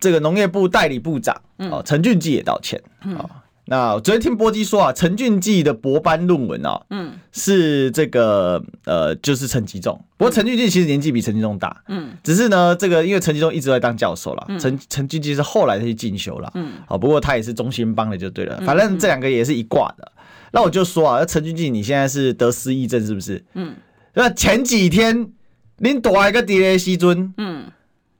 [0.00, 2.80] 这个农业部代理部长哦陈俊基也道歉
[3.16, 3.41] 啊。
[3.66, 10.04] 那我昨天听波基说啊，陈俊记的博班论文啊，嗯，是这个呃，就是陈吉仲。
[10.16, 20.10] 不过陈俊记其实年纪比陈吉仲大，嗯，只是呢，这个因为陈吉仲一直在当教授了，陈陈俊记是后来才去进修了，嗯，好，不过他也是中兴帮的就对了，反正这两个也是一挂的。
[20.50, 23.44] 那我就说啊，那陈俊记你现在是得失忆症是不是？
[23.54, 23.76] 嗯，
[24.14, 25.30] 那前几天
[25.78, 27.66] 您躲一个地雷西尊，嗯。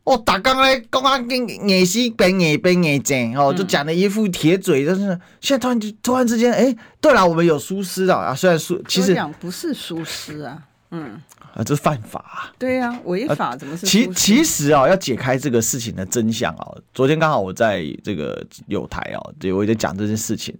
[0.04, 5.02] 哦，打刚来刚刚跟眼西跟眼边眼睛哦，就讲了一副铁嘴，但是
[5.40, 11.20] 现在突然就突然之间，哎，对了，我们有疏失的啊，虽然疏其实讲不是疏失啊，嗯。
[11.54, 13.84] 啊，这是犯法啊，对呀、啊，违法怎么是？
[13.84, 20.56] 其其实啊，要解开这个事情的真相啊，昨天刚好我在这个有台啊，对我也在讲这件事情，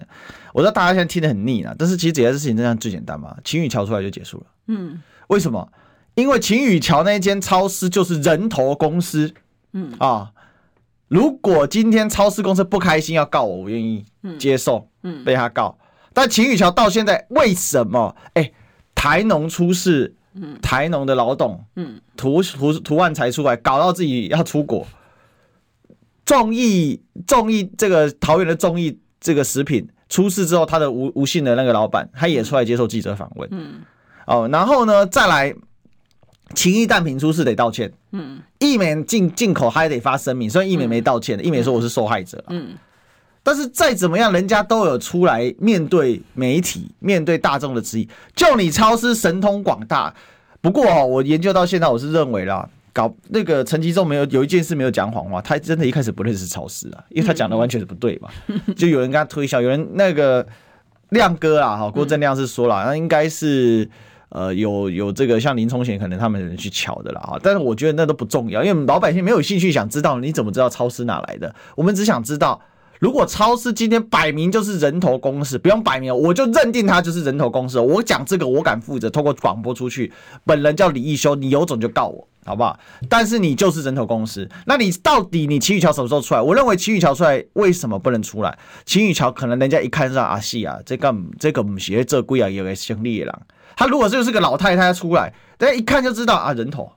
[0.52, 5.66] 我知道大家现在听得很腻了，但是其实解开这事情真相最简单嘛，秦雨桥出来就结束了，嗯，为什么？
[6.14, 9.32] 因为晴雨桥那间超市就是人头公司，
[9.72, 10.30] 嗯啊，
[11.08, 14.04] 如果今天超市公司不开心要告我，我愿意
[14.38, 15.78] 接受，嗯，被他告。
[16.12, 18.14] 但晴雨桥到现在为什么？
[18.34, 18.52] 哎，
[18.94, 24.86] 台农出事，嗯，台农的老董，嗯，图图图案才出来，搞到自己要出国。
[26.26, 33.80] 众义众义这个桃园的众义这个食品出事之后，他的吴吴姓的那个老板，他也出来接受记者访问，嗯，
[34.26, 35.54] 哦，然后呢，再来。
[36.54, 42.76] 勤益蛋品出事得道歉，嗯，易美进进口还得发声明，虽然易美没道歉，义美说我是受害者，嗯，
[43.42, 48.08] 但是再怎么样，人家都有出来面对媒体、面对大众的质疑。
[48.36, 50.14] 就你超市神通广大，
[50.60, 58.28] 不过哦，我研究到现在，我是认为啦，搞那个陈吉仲没有有一件事没有讲谎话，他真的一开始不认识超市啊，因为他讲的完全是不对嘛，
[58.76, 60.46] 就有人跟他推销，有人那个
[61.08, 63.88] 亮哥啊，哈，郭正亮是说了，那应该是。
[64.34, 71.54] 呃，有有这个像林冲贤，可能他们人去瞧的了啊，但是我觉得那都不重要，因为老百姓没有兴趣想知道，你怎么知道超市哪来的？
[71.76, 72.60] 我们只想知道，
[73.02, 77.80] 如果超市今天摆明就是人头公司，不用摆明，我就认定他就是人头公司。
[77.80, 80.12] 我讲这个，我敢负责，透过广播出去，
[80.44, 82.78] 本人叫李易修，你有种就告我，好不好？
[83.08, 86.40] 但是你就是人头公司，那你到底你晴雨桥什么时候出来？
[86.40, 88.56] 我认为晴雨桥出来为什么不能出来？
[88.86, 93.34] 晴雨桥可能人家一看上阿西啊，这个这个不是这贵啊，有个生意的人。
[93.74, 96.92] 他如果就是个老太太出来，大家一看就知道啊，人头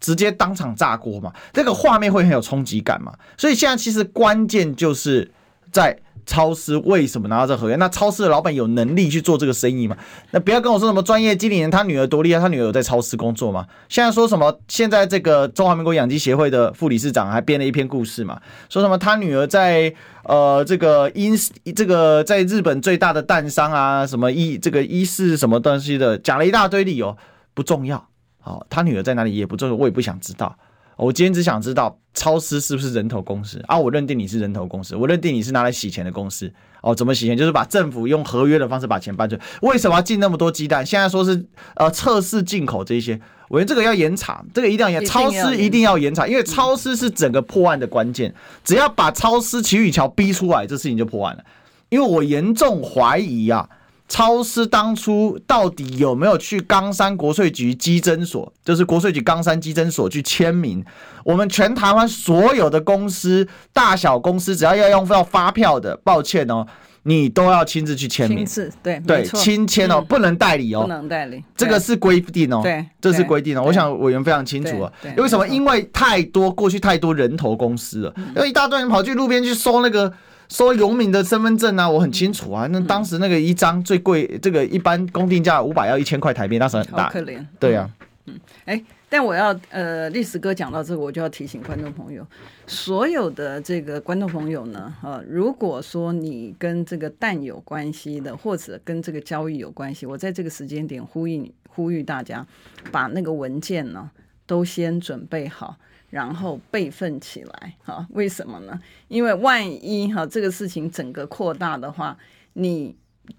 [0.00, 3.12] 直接当场炸锅嘛，这个画面会很有冲击感嘛。
[3.36, 5.30] 所以现在其实关键就是
[5.70, 7.74] 在超市为什么拿到这合约？
[7.76, 9.96] 那超市的老板有能力去做这个生意吗？
[10.30, 13.66] 那不要跟我说什么专业经理人，他女儿多厉害，他女儿有在超市工作吗？
[13.88, 14.56] 现在说什么？
[14.68, 21.34] 现在这个中华民国养鸡协会的副理事长还编了一篇故事嘛，说什么他女儿在呃这个因
[21.74, 27.16] 这个在日本最大的蛋商啊，什么一这个一是什么东西的，讲了一大堆理由，
[27.54, 28.09] 不重要。
[28.40, 30.56] 好，他女儿在哪里也不重要，我也不想知道。
[30.96, 33.78] 我今天只想知道超市是不是人头公司啊？
[33.78, 36.52] 我认定你是人头公司，我认定你是拿来洗钱的公司。
[36.82, 37.34] 哦，怎么洗钱？
[37.36, 39.42] 就是把政府用合约的方式把钱搬出去。
[39.62, 40.84] 为什么要进那么多鸡蛋？
[40.84, 48.34] 现在说是呃测试进口这一些，我觉得这个要严查，这个一定要严，超市一定要严查，因为超市是整个破案的关键。
[48.62, 51.42] 只要把超市齐玉桥逼出来，这事情就破案了。
[51.88, 53.66] 因为我严重怀疑啊。
[54.10, 60.84] 超市当初到底有没有去冈山国税局稽征所，就是国税局冈山稽征所去签名？
[61.24, 66.66] 我们全台湾所有的公司，大小公司，只要要用到发票的，抱歉哦，
[67.04, 68.38] 你都要亲自去签名。
[68.38, 73.62] 亲自对对，亲签哦，不能代理哦，不能代理，这个是规定哦，对，这是规定哦。
[73.64, 75.46] 我想委员非常清楚啊，为什么？
[75.46, 80.12] 因为太多过去太多人头公司了，因为一大堆人跑去路边去收那个。
[80.50, 82.66] 收游民的身份证啊，我很清楚啊。
[82.72, 87.08] 那当时那个一张最贵，这个一般公定价五百要一千块台币，那时候很大。
[87.08, 87.42] 可怜。
[87.60, 88.06] 对呀、啊。
[88.26, 88.38] 嗯。
[88.64, 92.26] 哎、欸，但我要呃，历史哥讲到这个，我就要提醒观众朋友，
[92.66, 102.44] 所有的这个观众朋友呢，呃，如果说你跟这个蛋有关系的，或者跟这个交易有关系，我在这个时间点呼吁你，呼吁大家
[102.90, 104.10] 把那个文件呢
[104.46, 105.76] 都先准备好。
[106.10, 108.78] 然后备份起来，哈，为什么呢？
[109.08, 112.18] 因为万一哈这个事情整个扩大的话，
[112.52, 112.94] 你。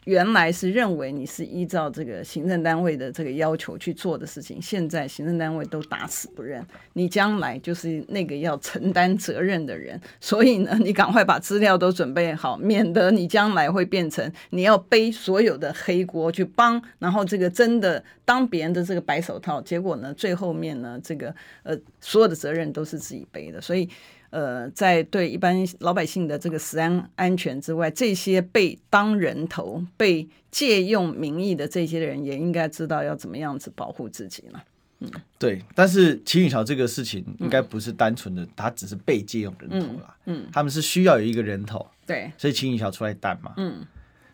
[0.06, 10.00] 原来是认为你是依照这个行政单位的这个要求去做的事情，现在行政单位都打死不认，你将来就是那个要承担责任的人。
[10.20, 23.90] 所以呢，你赶快把资料都准备好，免得你将来会变成你要背所有的黑锅去帮，然后这个真的当别人的这个白手套，结果呢，最后面呢，这个呃所有的责任都是自己背的，所以。
[24.32, 34.64] 呃，在对一般老百姓的这个食安安全之外，这些被当人头、被借用名义的这些人，也应该知道要怎么样子保护自己了。
[35.00, 35.62] 嗯，对。
[35.76, 40.16] 但是秦宇桥这个事情应该不是单纯的，他只是被借用人头了。
[40.26, 41.86] 嗯，他们是需要有一个人头。
[42.06, 43.54] 对，所以秦宇桥出来担嘛。
[43.58, 43.86] 嗯，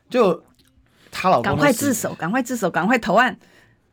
[0.10, 0.44] 就
[1.10, 3.38] 他老公赶快自首，赶快自首，赶快投案。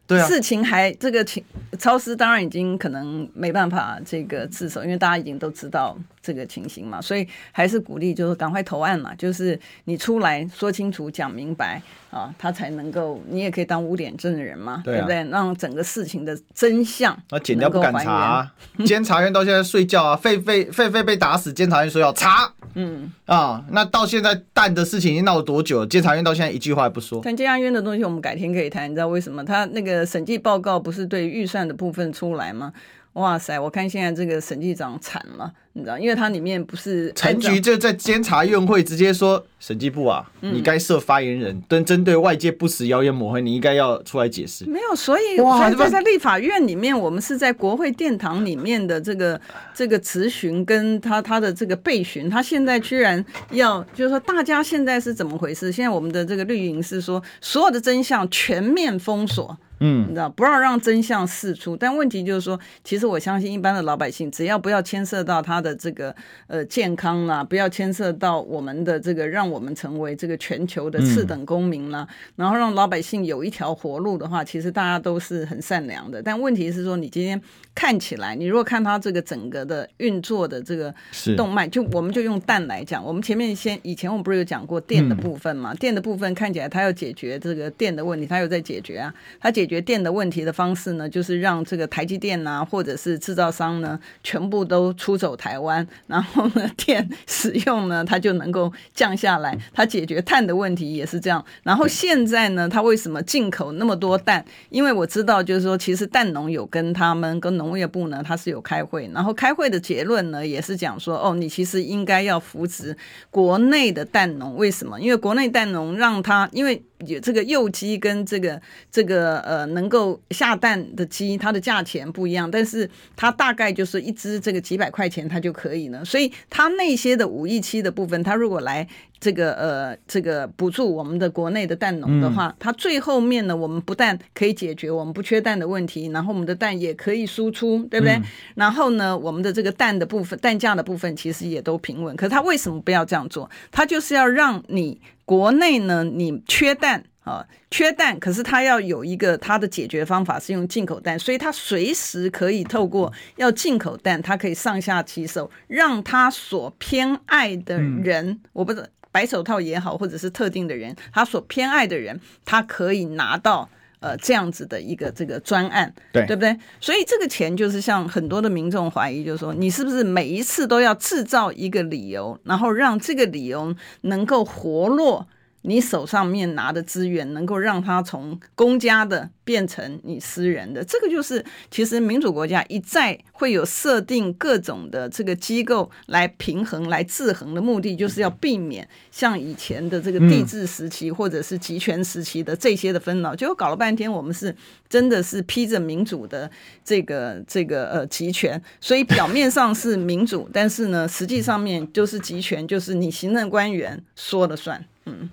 [0.07, 1.43] 对，事情还这个情
[1.79, 15.31] 超师当然已经可能没办法这个自首，因为大家已经都知道这个情形嘛，所以还是鼓励就是赶快投案嘛，就是你出来说清楚讲明白啊，他才能够，你也可以当污点证人嘛，对，啊、对不对？
[15.31, 17.15] 让整个事情的真相。
[17.31, 18.55] 那检调不敢查，啊，
[18.87, 22.51] 监察院到现在睡觉啊，狒狒狒狒被打死，监察院说要查。
[22.77, 25.87] 嗯啊，那到现在蛋的事情已经闹了多久了？
[25.87, 27.21] 监察院到现在一句话也不说。
[27.23, 29.45] 但监察院的东西我们改天可以谈，你知道为什么？
[29.45, 32.73] 他那个审计报告不是对预算的部分出来吗？
[33.13, 35.53] 哇塞，我看现在这个审计长惨了。
[35.77, 44.65] 你知道，因为它里面不是陈局就在监察院会直接说，审计部啊，嗯、你该设发言人，针针对外界不实谣言抹黑，你应该要出来解释。
[44.67, 49.41] 没有，所以哇，在在立法院里面，我们是在国会殿堂里面的这个
[49.75, 55.73] 这个质询，跟他他的这个备询，他现在居然要就是说，大家现在是怎么回事？
[55.73, 59.59] 现在我们的这个绿营是说，所有的真相全面封锁。
[59.81, 66.15] 嗯，你知道不要让真相释出，但问题就是说，其实我相信一般的老百姓，只要不要牵涉到他的这个
[66.47, 76.23] 呃健康啦，不要牵涉到我们的这个，让我们成为这个全球的次等公民啦，嗯、然后让老百姓有一条活路的话，其实大家都是很善良的。
[76.23, 77.41] 但问题是说，你今天
[77.75, 80.95] 看起来，你如果看他这个整个的运作的这个
[81.37, 85.73] 动脉，就我们就用蛋来讲，我们前面先以前我们不是有讲过电的部分嘛？
[85.73, 89.65] 嗯、电的部分看起来他要解决这个电的问题，他有在解决啊，他解。
[89.65, 99.57] 解决电的问题的方式呢，就是让这个台积电啊，或者是制造商呢，全部都出走台台湾，然后呢，电使用呢，它就能够降下来。
[99.73, 101.45] 它解决碳的问题也是这样。
[101.63, 104.45] 然后现在呢，它为什么进口那么多蛋？
[104.71, 112.97] 因为我知道，就是说，其实蛋农有跟他们跟农业部呢，他是有开会，然后开会的结论呢，也是讲说，哦，你其实应该要扶植
[113.31, 114.57] 国内的蛋农。
[114.57, 115.01] 为什么？
[115.01, 116.83] 因为国内蛋农让他因为。
[117.07, 126.05] 有这个幼鸡跟这个这个呃能够下蛋的鸡，它的价钱不一样，但是它大概就是一只这个几百块钱它就可以了。
[126.05, 128.87] 所以它那些的五亿期的部分，它如果来
[129.21, 138.21] 这个呃这个补助我们的国内的蛋农的话，它最后面呢，我们不但可以解决我们不缺蛋的问题，然后我们的蛋也可以输出，对不对？
[138.55, 142.15] 然后呢，我们的这个蛋的部分，蛋价的部分其实也都平稳。
[142.17, 143.49] 可是它为什么不要这样做？
[143.71, 147.05] 它就是要让你国内呢，你缺蛋。
[147.25, 163.71] 啊，缺蛋，可是它要有一个它的解决方法是用进口蛋，所以它随时可以透过要进口蛋，它可以上下其手，让他所偏爱的人，嗯、我不知道白手套也好，或者是特定的人，他所偏爱的人，他可以拿到
[164.05, 166.55] 呃这样子的一个这个专案，对对不对？
[166.79, 175.27] 所以这个钱就是像很多的民众怀疑，就是说你是不是每一次都要制造一个理由，然后让这个理由能够活络。
[175.67, 193.35] 你手上面拿的资源，能够让它从公家的变成你私人的，这个就是其实民主国家一再会有设定各种的这个机构来平衡、来制衡的目的，就是要避免像以前的这个帝制时期或者是集权时期的这些的纷扰。
[193.35, 194.55] 结果搞了半天，我们是
[194.91, 196.51] 真的是披着民主的
[196.85, 205.31] 这个这个呃集权，所以表面上是民主，但是呢，实际上面就是集权，就是你行政官员说了算，嗯。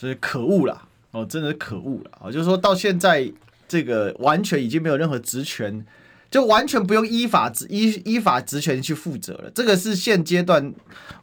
[0.00, 2.32] 所以可恶了哦，真的是可恶了啊！
[2.32, 3.30] 就是说到现在，
[3.68, 5.84] 这个完全已经没有任何职权，
[6.30, 9.50] 就完全不用依法执依依法职权去负责了。
[9.54, 10.72] 这个是现阶段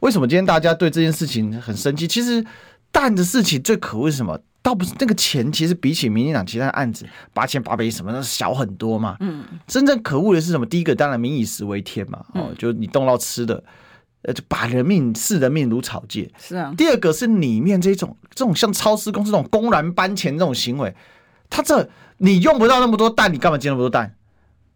[0.02, 2.08] 为什么今天大家对这件事情很生气？
[2.08, 2.46] 其实
[2.92, 4.40] 蛋的事情最可恶是什么？
[4.62, 7.04] 倒不是那个钱，其实比起民进党其他的案子
[7.34, 9.18] 八千八百亿什么的小很多嘛。
[9.22, 10.68] 嗯，真正可恶的是什么？
[10.68, 13.64] 第一个当然民以食为天嘛，哦，就你动到吃的。
[14.24, 16.32] 呃，就把人命视人命如草芥。
[16.40, 16.74] 是啊。
[16.78, 20.96] 第二个是里面这种这种像超市公司这种公然搬钱这种行为，
[21.50, 24.16] 他这你用不到那么多蛋，你干嘛进那么多蛋？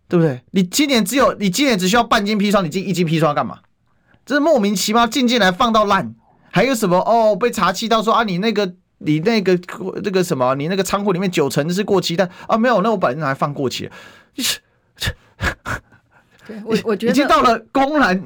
[0.08, 0.42] 对不对？
[0.52, 3.60] 你今年只有你今年只需要半斤砒霜，你进一斤砒霜干嘛？
[4.26, 6.14] 这是莫名其妙进进来放到烂，
[6.52, 7.36] 还有什么哦？
[7.36, 9.58] 被查气到说啊，你那个你那个
[10.04, 12.58] 那个什么，你那个仓库里面九成是过期的啊？
[12.58, 13.92] 没有，那我本来还放过期了。
[16.66, 18.22] 我我觉得已经到了公然，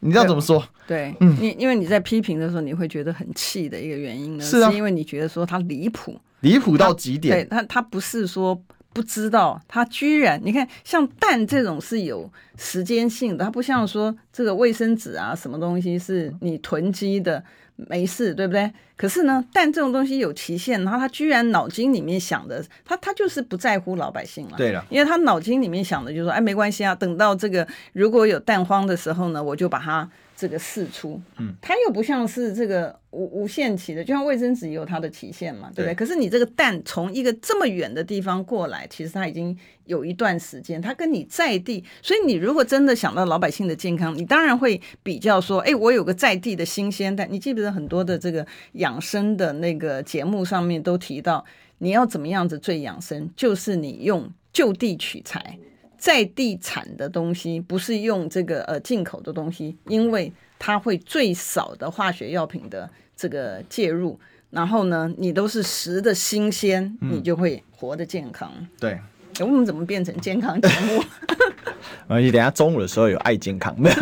[0.00, 0.62] 你知道怎么说？
[0.86, 7.36] 对，嗯，因因为你在批评的时候，你会觉得很气的一个原因呢，是啊，是因为你觉得说他离谱，离谱到极点。
[7.36, 8.60] 对他，他不是说
[8.92, 17.42] 不知道，他居然你看，像蛋这种是有时间性的，它不像说这个卫生纸啊，什么东西是你囤积的。
[17.88, 18.70] 没事，对不对？
[18.96, 24.56] 可是呢，但这种东西有期限，然后他居然脑筋里面想的，他他就是不在乎老百姓了。
[24.56, 30.08] 对了，因为他脑筋里面想的就是说，哎，没关系啊，等到这个如果有蛋荒的时候呢，我就把它。
[30.40, 35.92] 这个释出，嗯，它又不像是这个无无限期的，就像卫生纸也有它的期限嘛，对不对？
[35.92, 35.94] 对。
[35.94, 47.28] 可是你这个蛋从一个这么远的地方过来，其实它已经有一段时间，它跟你在地，所以你如果真的想到老百姓的健康，你当然会比较说，哎，我有个在地的新鲜蛋。
[47.30, 51.44] 你记不记得很多的这个养生的那个节目上面都提到，
[51.78, 55.58] 你要怎么样子最养生，就是你用就地取材。
[56.00, 68.50] 在地产的东西，不是用这个呃进口的东西，因为它会最少的化学药品的这个介入，然后呢，你都是食的新鲜，你就会活得健康。
[68.58, 68.98] 嗯、对，
[69.40, 71.04] 我们怎么变成健康节目？
[72.08, 73.96] 而且等下中午的时候有爱健康，没有？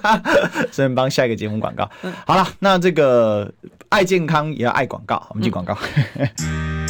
[0.70, 1.90] 顺便帮下一个节目广告。
[2.26, 3.50] 好了，那这个
[3.88, 5.74] 爱健康也要爱广告，我们进广告。
[6.44, 6.86] 嗯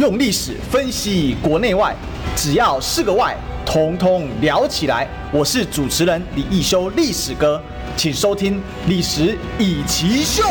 [0.00, 1.94] 用历史分析国内外，
[2.34, 3.36] 只要是个“外”，
[3.66, 5.06] 统统聊起来。
[5.30, 7.62] 我是主持人李易修，历史哥，
[7.98, 8.54] 请收听
[8.88, 10.42] 《历史易起秀》。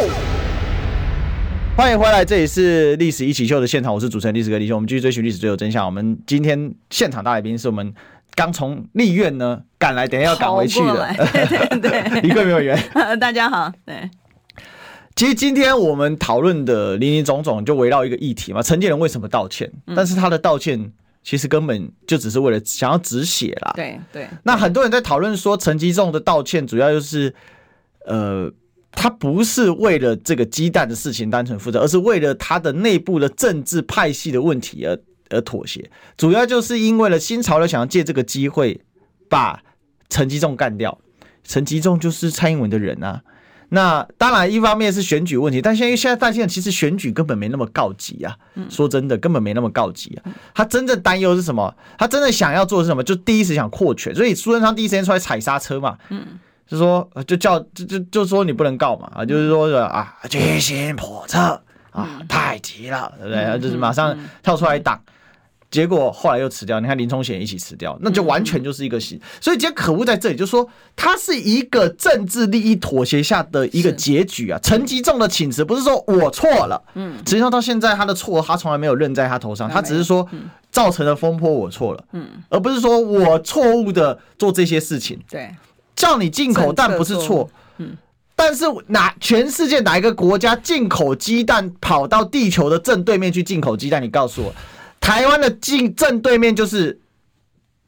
[1.76, 4.76] 欢迎回来，这里是《历史一起秀》的现场，我是主持人历史哥李修。
[4.76, 5.84] 我们继续追寻历史最有真相。
[5.84, 7.92] 我们今天现场大来宾是我们
[8.36, 12.80] 刚从立院呢赶来，等一下要赶回去的，对对对， 李贵没有缘。
[13.20, 14.12] 大家好，对。
[15.20, 18.62] 其实今天我们讨论的林林总总，就围绕一个议题嘛。
[18.62, 19.70] 陈建仁为什么道歉？
[19.94, 20.94] 但是他的道歉
[21.26, 23.74] 其实根本就只是为了想要止血啦。
[23.76, 24.30] 对对。
[24.44, 27.36] 那很多人在讨论说陈吉仲的道歉，主要就是
[28.06, 28.50] 呃
[28.94, 34.98] 他不是为了这个鸡蛋的事情单纯负责，而是为了他的内部的政治派系的问题而
[35.32, 35.92] 而妥协。
[36.16, 38.80] 主要就是因为了新潮流想要借这个机会
[39.28, 39.62] 把
[40.10, 40.98] 陈吉仲干掉。
[41.44, 43.22] 陈吉仲就是蔡英文的人啊。
[43.70, 48.36] 那当然，一方面是选举问题，但现在现在大家其实选举根本没那么告急啊。
[48.70, 50.32] 说真的，根本没那么告急啊。
[50.54, 51.74] 他真正担忧是什么？
[51.98, 53.04] 他真正想要做的是什么？
[53.04, 55.98] 就第一时间想扩权，所以苏贞昌第一时间出来踩刹车嘛。
[56.10, 56.26] 嗯，
[56.68, 61.62] 就说就叫就就就说你不能告嘛啊，就是说啊居心叵测
[61.92, 63.60] 啊，太急了，对不对？
[63.60, 65.00] 就是马上跳出来挡。
[65.72, 69.22] 结果后来又辞掉，你看林冲贤一起辞掉，那就完全就是一个戏。
[69.40, 74.60] 所以今天可恶在这里，就是说他是一个政治利益妥协下的一个结局啊。
[74.64, 80.28] 陈吉仲的请辞不是说我错了，嗯，实际上到现在他的错他从来没有认在他头上，他只是说
[80.72, 85.20] 造成了风波我错了，嗯，而不是说我错误的做这些事情。
[85.30, 85.54] 对，
[85.96, 87.48] 叫你进口但不是错，
[87.78, 87.96] 嗯，
[88.36, 94.02] 但是哪全世界哪一个国家进口鸡蛋跑到地球的正对面去进口鸡蛋？
[94.02, 94.52] 你告诉我。
[95.10, 97.00] 台湾的近正对面就是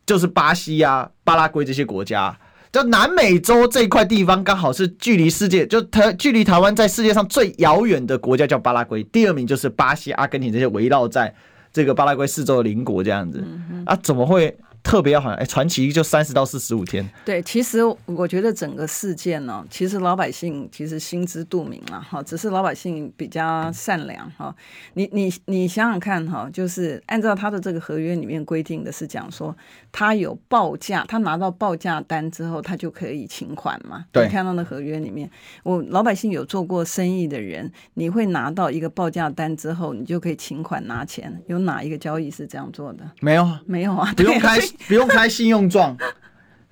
[0.08, 2.36] 就是巴西呀、啊、巴拉圭这些国家，
[2.72, 11.32] 就南美洲这一块地方，刚好是距离世界就台距离台湾在世界上最遥远的国家叫巴拉圭，第二名就是巴西、阿根廷这些围绕在
[11.72, 13.46] 这个巴拉圭四周的邻国这样子。
[13.86, 14.58] 啊，怎么会？
[14.84, 17.08] 特别好像哎，传奇就三十到四十五天。
[17.24, 24.54] 对，其实我觉得整个事件呢，其实老百姓其实心知肚明了哈，只是老百姓比较善良哈。
[24.94, 29.56] 你你你想想看哈，就是按照他的这个合约里面规定的是讲说，
[29.92, 34.06] 他有报价，他拿到报价单之后，他就可以请款嘛。
[34.12, 35.30] 对，你看到那合约里面，
[35.64, 41.42] 我老百姓有做过生意的人，你会拿到一个报价单之后，你就可以请款拿钱。
[41.48, 43.10] 有哪一个交易是这样做的？
[43.20, 44.60] 没有，没有啊，不用开。
[44.88, 45.98] 不用开信用状，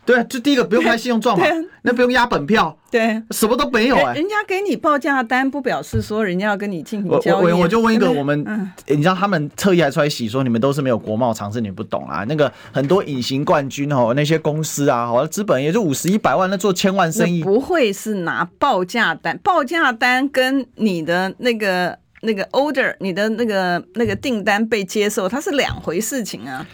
[0.09, 1.45] 对，就第一个不用开信用状嘛，
[1.83, 4.13] 那不用押本票，对，什么都没有哎、欸。
[4.15, 7.53] 人家给你报价单，不表示说人家要跟你进行交易。
[7.53, 8.43] 我就问一个，我们、
[8.87, 12.25] 你知道他们特意还出来洗说你们都是没有国贸常识，你不懂啊。
[12.27, 19.37] 那个很多隐形冠军哦，那些公司啊，好像资本也就五十一百万，那做千万生意，不会是拿报价单？
[19.43, 26.65] 报价单跟你的那个那个 order，你的那个那个订单被接受，它是两回事情啊。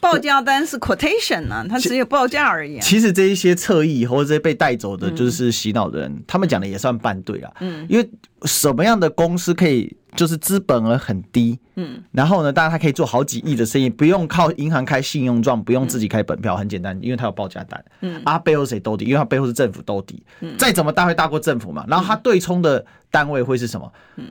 [0.00, 2.80] 报价单是 quotation 啊，它只有报价而已、啊。
[2.80, 7.52] 其实这一些侧翼或者这些被带走的，就是洗脑的人，嗯、他们讲的也算半对啊。
[7.60, 8.10] 嗯，因为
[8.44, 17.84] 什么样的公司可以就是资本额很低，嗯，然后呢，当然他可以做好几亿的生意，不用靠银行开信用状，不用自己开本票，很简单，因为他有报价单。
[18.00, 19.04] 嗯，啊，背后谁兜底？
[19.04, 20.22] 因为他背后是政府兜底。
[20.40, 21.84] 嗯，再怎么大会大过政府嘛。
[21.88, 23.92] 然后他对冲的单位会是什么？
[24.16, 24.30] 嗯，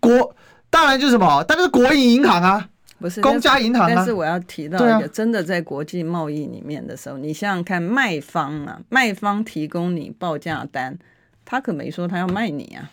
[0.00, 0.34] 国
[0.70, 2.68] 当然就是什么，但是国营银行啊。
[2.98, 10.96] 不是公家银行、啊，但是我要提到一个，真的在国际贸易里面的时候，啊、你想想看，卖方啊，卖方提供你报价单，
[11.44, 12.90] 他可没说他要卖你啊，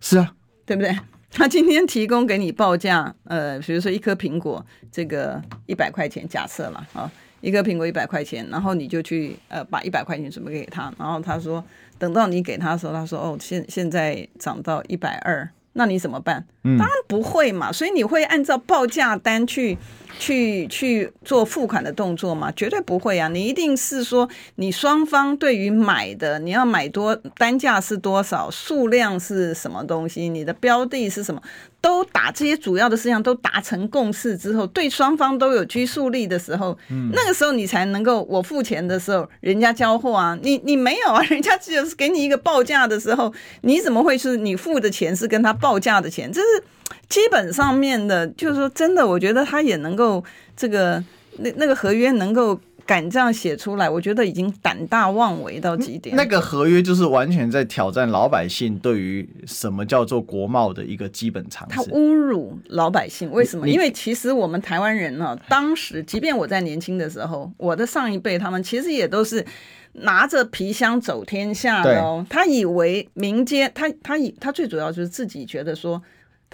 [0.00, 0.34] 是啊，
[0.64, 0.96] 对不对？
[1.30, 11.64] 他今天提供给你报价，呃，比如说一颗苹果，这个一百块钱，假设了啊，一颗苹果一百块钱，然后你就去呃把一百块钱准备给他，然后他说
[11.98, 15.48] 等到你给他的时候，他说哦，现现在涨到一百二。
[15.74, 16.44] 那你怎么办？
[16.62, 19.78] 当然不会嘛，所以你会按照报价单去。
[20.18, 22.52] 去去做付款的动作吗？
[22.54, 23.28] 绝对不会啊！
[23.28, 31.42] 你一定是说，你双方对于买的，你要买多单价是多少，数量是什么东西，你的标的是什么，
[31.82, 43.30] 都打这些主要的事项都达成共识之后，对双方都有拘束力的时候，嗯，那个时候你才能够我付钱的时候，人家交货啊，你你没有啊， 人家只有是给你一个报价的时候，
[43.60, 46.32] 你怎么会是你付的钱是跟他报价的钱？
[46.32, 46.64] 这是。
[47.08, 50.22] 基本上面的，就是说，真的，我觉得他也能够
[50.56, 51.02] 这个
[51.38, 56.14] 那那个合约能够敢这样写出来，我觉得已经胆大妄为到极点。
[56.16, 61.76] 那个合约就是完全在挑战老百姓对于什么叫做国贸的一个基本常识。
[61.76, 63.68] 他侮辱老百姓，为什么？
[63.68, 69.44] 因为其实我们台湾人呢，当时即便我在年轻的时候，我的上一辈他们其实也都是
[69.92, 72.26] 拿着皮箱走天下的哦。
[72.28, 76.02] 他以为民间，他他以他最主要就是自己觉得说。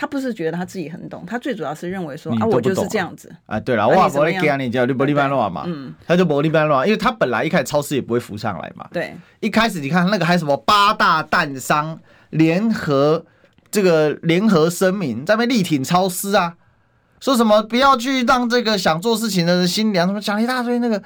[0.00, 3.58] 他不是觉得他自己很懂，他最主要是认为说啊，我就是这样子啊。
[3.58, 8.86] 对了，我不会给你叫你不利班乱嘛，嗯，他就不利班乱，因为他本来一开始超市也不会浮上来嘛。
[8.92, 11.98] 对，一开始你看那个还有什么八大蛋商
[12.30, 13.26] 联合
[13.72, 16.54] 这个联合声明在那边力挺超市啊，
[17.18, 21.02] 说什么不要去让这个想做事情的人心凉，什么讲了一大堆那个。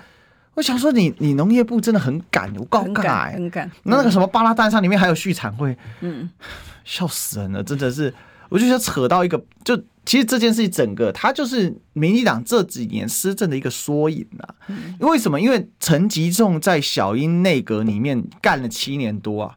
[0.55, 3.71] 我想说你你农业部真的很敢，我告诉你，很敢。
[3.85, 6.29] 那那个什么八大蛋商里面还有畜产会，嗯，
[6.85, 8.13] 笑死人了，真的是。
[8.53, 9.75] 我就想扯到一个，就
[10.05, 14.55] 其实这件事情整个，它就是民进党这几年施政的一个缩影啊。
[15.01, 15.41] 为什么？
[15.41, 19.55] 因为陈吉仲在小英内阁里面干了七年多啊，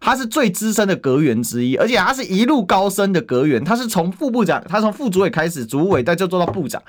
[0.00, 6.82] 他是最资深的阁员之一，而且他是一路高升的阁员，他是从副部长，他从副主委开始，主委再就做到部长，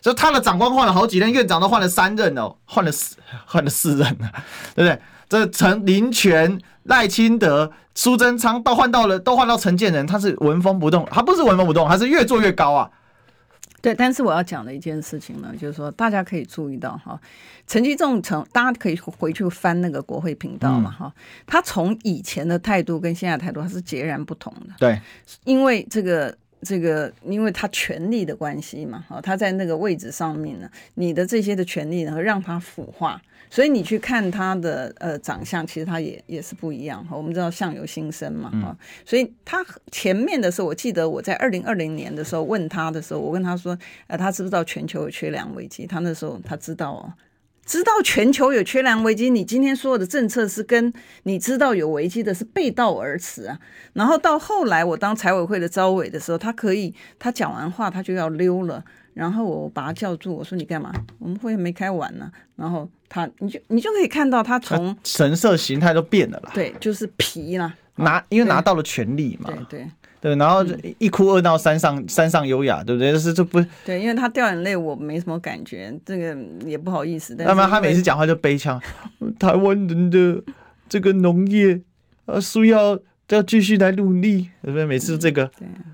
[0.00, 3.14] 就他的长官换了好几任，院长都换了三任哦，换了四
[3.46, 4.32] 换了四任了，
[4.74, 5.00] 对不对？
[5.28, 12.90] 这陈林权、赖清德、苏贞昌都换到了，都换到陈建仁，他是纹风不动，他不是纹风不动，他是越做越高啊。
[13.82, 17.20] 对，但是我要讲的一件事情呢，就是说大家可以注意到哈，
[17.68, 21.12] 陈吉仲从大家可以回去翻那个国会频道嘛哈，
[21.46, 24.74] 他从以前的态度跟现在态度他是截然不同的。
[24.78, 25.00] 对，
[25.44, 26.36] 因为这个
[26.66, 33.22] 这个，因为他权力的关系嘛哈，他在那个位置上面呢，你的这些的权力呢，让他腐化。
[33.48, 37.16] 所以你去看他的呃长相，其实他也也是不一样哈。
[37.16, 45.86] 我们知道相由心生嘛哈，嗯、所以他前面的时候，我记得我在二零二零年的时候问他的时候，我问他说，呃，他知不知道全球有缺粮危机？
[45.86, 47.12] 他那时候他知道哦，
[47.66, 49.28] 知道全球有缺粮危机。
[49.28, 50.90] 你今天所有的政策是跟
[51.24, 53.58] 你知道有危机的是背道而驰啊。
[53.92, 58.82] 然后到后来我当财委会的招委的时候，他可以他讲完话他就要溜了。
[59.12, 60.92] 然后我把他叫住，我说你干嘛？
[61.18, 62.30] 我们会没开完呢。
[62.54, 66.50] 然后他，你就你就可以看到他从神色形态都变了啦。
[66.52, 69.50] 对，就是皮啦，拿因为拿到了权力嘛。
[69.50, 69.90] 对对对，
[70.20, 70.64] 然后
[70.98, 73.12] 一哭二闹三上三上优雅，对不对？
[73.12, 77.34] 就是这不对，因为他掉眼泪，我没什么感觉，这个也不好意思。
[77.38, 78.80] 那么他每次讲话就悲腔，
[79.38, 80.42] 台湾人的
[80.88, 81.80] 这个农业
[82.24, 82.98] 啊，需要
[83.28, 84.84] 要继续来努力，对不对？
[84.84, 85.50] 每次这个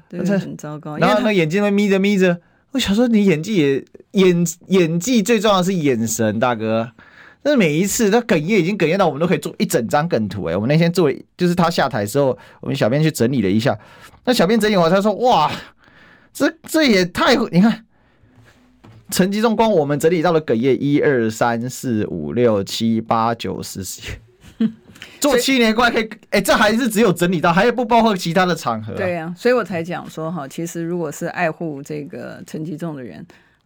[0.09, 0.97] 对，对，很糟糕。
[0.99, 2.41] 然后那眼睛会眯着眯着。
[2.73, 6.91] 我想说，你演技也演演技最重要的是眼神，大哥。
[7.43, 10.55] 但是每一次他哽咽，已经哽咽到我们都可以做一整张梗图哎。
[10.55, 13.77] 我们那天作为就是他下台的时候，我们小编去整理了一下。
[14.25, 15.51] 那小编整理完，他说：“哇，
[16.33, 17.35] 这这也太……
[17.51, 17.85] 你看，
[19.11, 24.01] 陈吉仲光我们整理到了哽咽，一二三四五六七八九十十。”
[25.18, 28.97] 做七年怪可以，哎、欸，这还是只有整理到，还有不包括其他的场合、啊。
[28.97, 33.25] 对呀、啊，所以我才讲说哈，其实如果是爱护这个陈吉仲的人，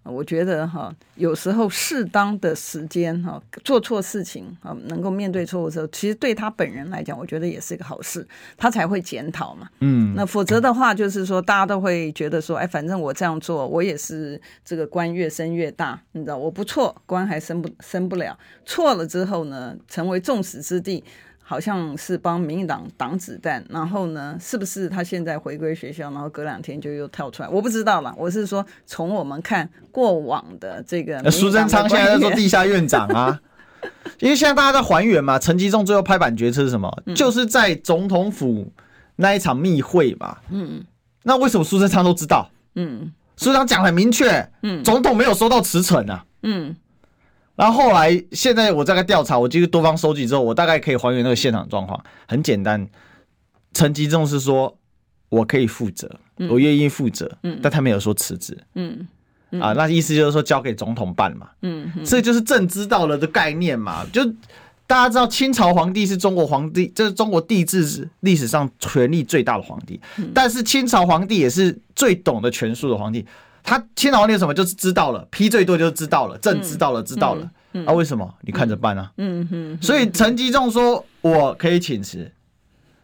[0.08, 8.26] 我觉得哈，有时候适当的时间哈，做错事情啊，能够面对错误的时候，其实对他本人来讲，我觉得也是一个好事，
[8.56, 9.68] 他才会检讨嘛。
[9.80, 21.02] 嗯，那否则的话，就是说大家都会觉得说，哎，反正我这样做，我也是这个官越升越大，你知道，我不错，官还升不升不了，错了之后呢，成为众矢之的。
[21.48, 27.48] 好像是帮民进党挡子弹，然后呢，是不是他现在回归学校，然后隔两天就又跳出来？
[27.48, 28.12] 我不知道啦。
[28.18, 33.40] 我是说，从我们看过往的这个，苏贞昌现在在做地下院长啊，
[34.18, 35.38] 因为现在大家在还原嘛。
[35.38, 36.92] 陈吉仲最后拍板决策是什么？
[37.06, 38.72] 嗯、就是在总统府
[39.14, 40.38] 那一场密会嘛。
[40.50, 40.82] 嗯，
[41.22, 42.50] 那为什么苏贞昌都知道？
[42.74, 46.24] 嗯，苏贞昌讲很明确，嗯，总统没有收到辞呈啊。
[46.42, 46.74] 嗯。
[47.56, 51.98] 然后后来，现在我再来调查，我经过多方收集之后，我大概可以还原那个现场状况。
[52.28, 52.86] 很简单，
[53.72, 54.76] 陈吉仲是说，
[55.30, 59.06] 我可以负责，我愿意负责，嗯，但他没有说辞职，嗯，
[59.58, 64.04] 啊，那意思就是说交给总统办嘛，嗯，这就是朕知道了的概念嘛。
[64.12, 64.22] 就
[64.86, 69.98] 大家知道，清朝皇帝是中国皇帝，这是中国帝制历史上权力最大的皇帝，
[70.34, 73.24] 但是清朝皇帝也是最懂得权术的皇帝。
[73.66, 74.54] 他清朝皇帝有什么？
[74.54, 77.50] 就是知道了，批最多就是知道了，朕知道了，知道了。
[77.84, 78.32] 啊，为什么？
[78.42, 79.10] 你看着办啊。
[79.18, 79.78] 嗯哼。
[79.82, 82.30] 所以陈吉仲说我可以请辞，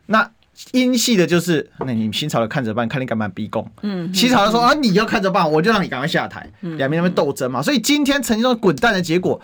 [0.06, 0.30] 那
[0.70, 3.68] 英系的就是，那你新朝的看着办，看你敢不敢逼供。
[3.82, 4.14] 嗯。
[4.14, 6.48] 新朝的说啊，你要看着办，我就让你赶快下台。
[6.60, 9.40] 两边那边斗争嘛，所以今天陈吉仲滚蛋的结果，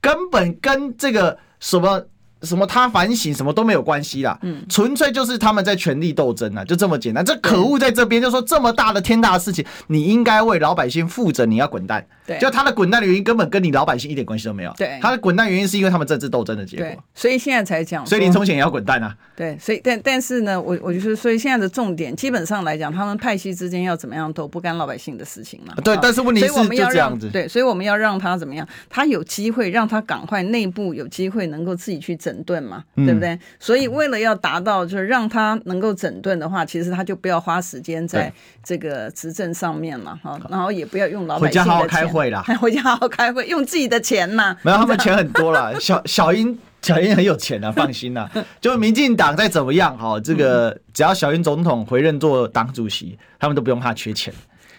[0.00, 2.06] 根本跟这个什么。
[2.42, 7.24] 什么他反省什么都没有关系啦，嗯，纯粹就是他们在权力斗争啊，就这么简单。
[7.24, 12.06] 这可恶在这边，就说这么大的天大的事情，你应该为老百姓负责，你要滚蛋。
[12.30, 14.72] 对，就他的滚蛋的原因根本跟你老百姓一点关系都没有。
[14.76, 17.04] 对，他的滚蛋原因是因为他们政治斗争的结果。
[17.14, 19.16] 所以现在才讲，所以林冲贤也要滚蛋啊。
[19.34, 25.74] 对，所以但但是呢，我我就是所以现在的重点，基本上来讲，他们派系之间要怎么样斗，不干老百姓的事情嘛。
[25.82, 27.28] 对，但是问题是就这样子。
[27.30, 28.66] 对，所以我们要让他怎么样？
[28.88, 32.84] 他有机会让他赶快内部有机会能够自己去整顿嘛。
[32.96, 33.36] 嗯对不对？
[33.58, 41.64] 所以为了要达到，就是让他能够整顿的话，其实他就不要花时间在这个执政上面嘛，哈，然后也不要用老百姓的钱。
[41.64, 44.54] 回家好好开会啦， 回家好好开会，用自己的钱嘛。
[44.60, 45.72] 没有，他们钱很多啦。
[45.80, 48.30] 小小英，小英很有钱啊， 放心啦。
[48.60, 54.34] 就民进党再怎么样，哈，这个只要小英总统回任做党主席，他们都不用怕缺钱。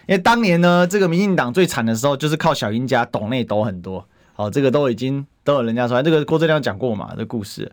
[0.06, 4.06] 因为当年呢，这个民进党最惨的时候，就是靠小英家抖内抖很多。
[4.34, 7.70] 好，这个都已经都有人家说，这个郭正亮讲过嘛，这故事。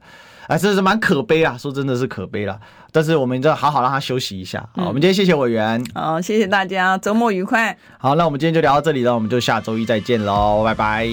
[0.49, 2.59] 哎，这是蛮可悲啊，说真的是可悲了。
[2.91, 4.67] 但是我们就好好让他休息一下。
[4.75, 5.81] 好，我们今天谢谢委员。
[5.93, 7.77] 好，谢谢大家，周末愉快。
[7.99, 11.07] 好，那我们今天就聊到这里了，我们就下周一再见喽，拜拜。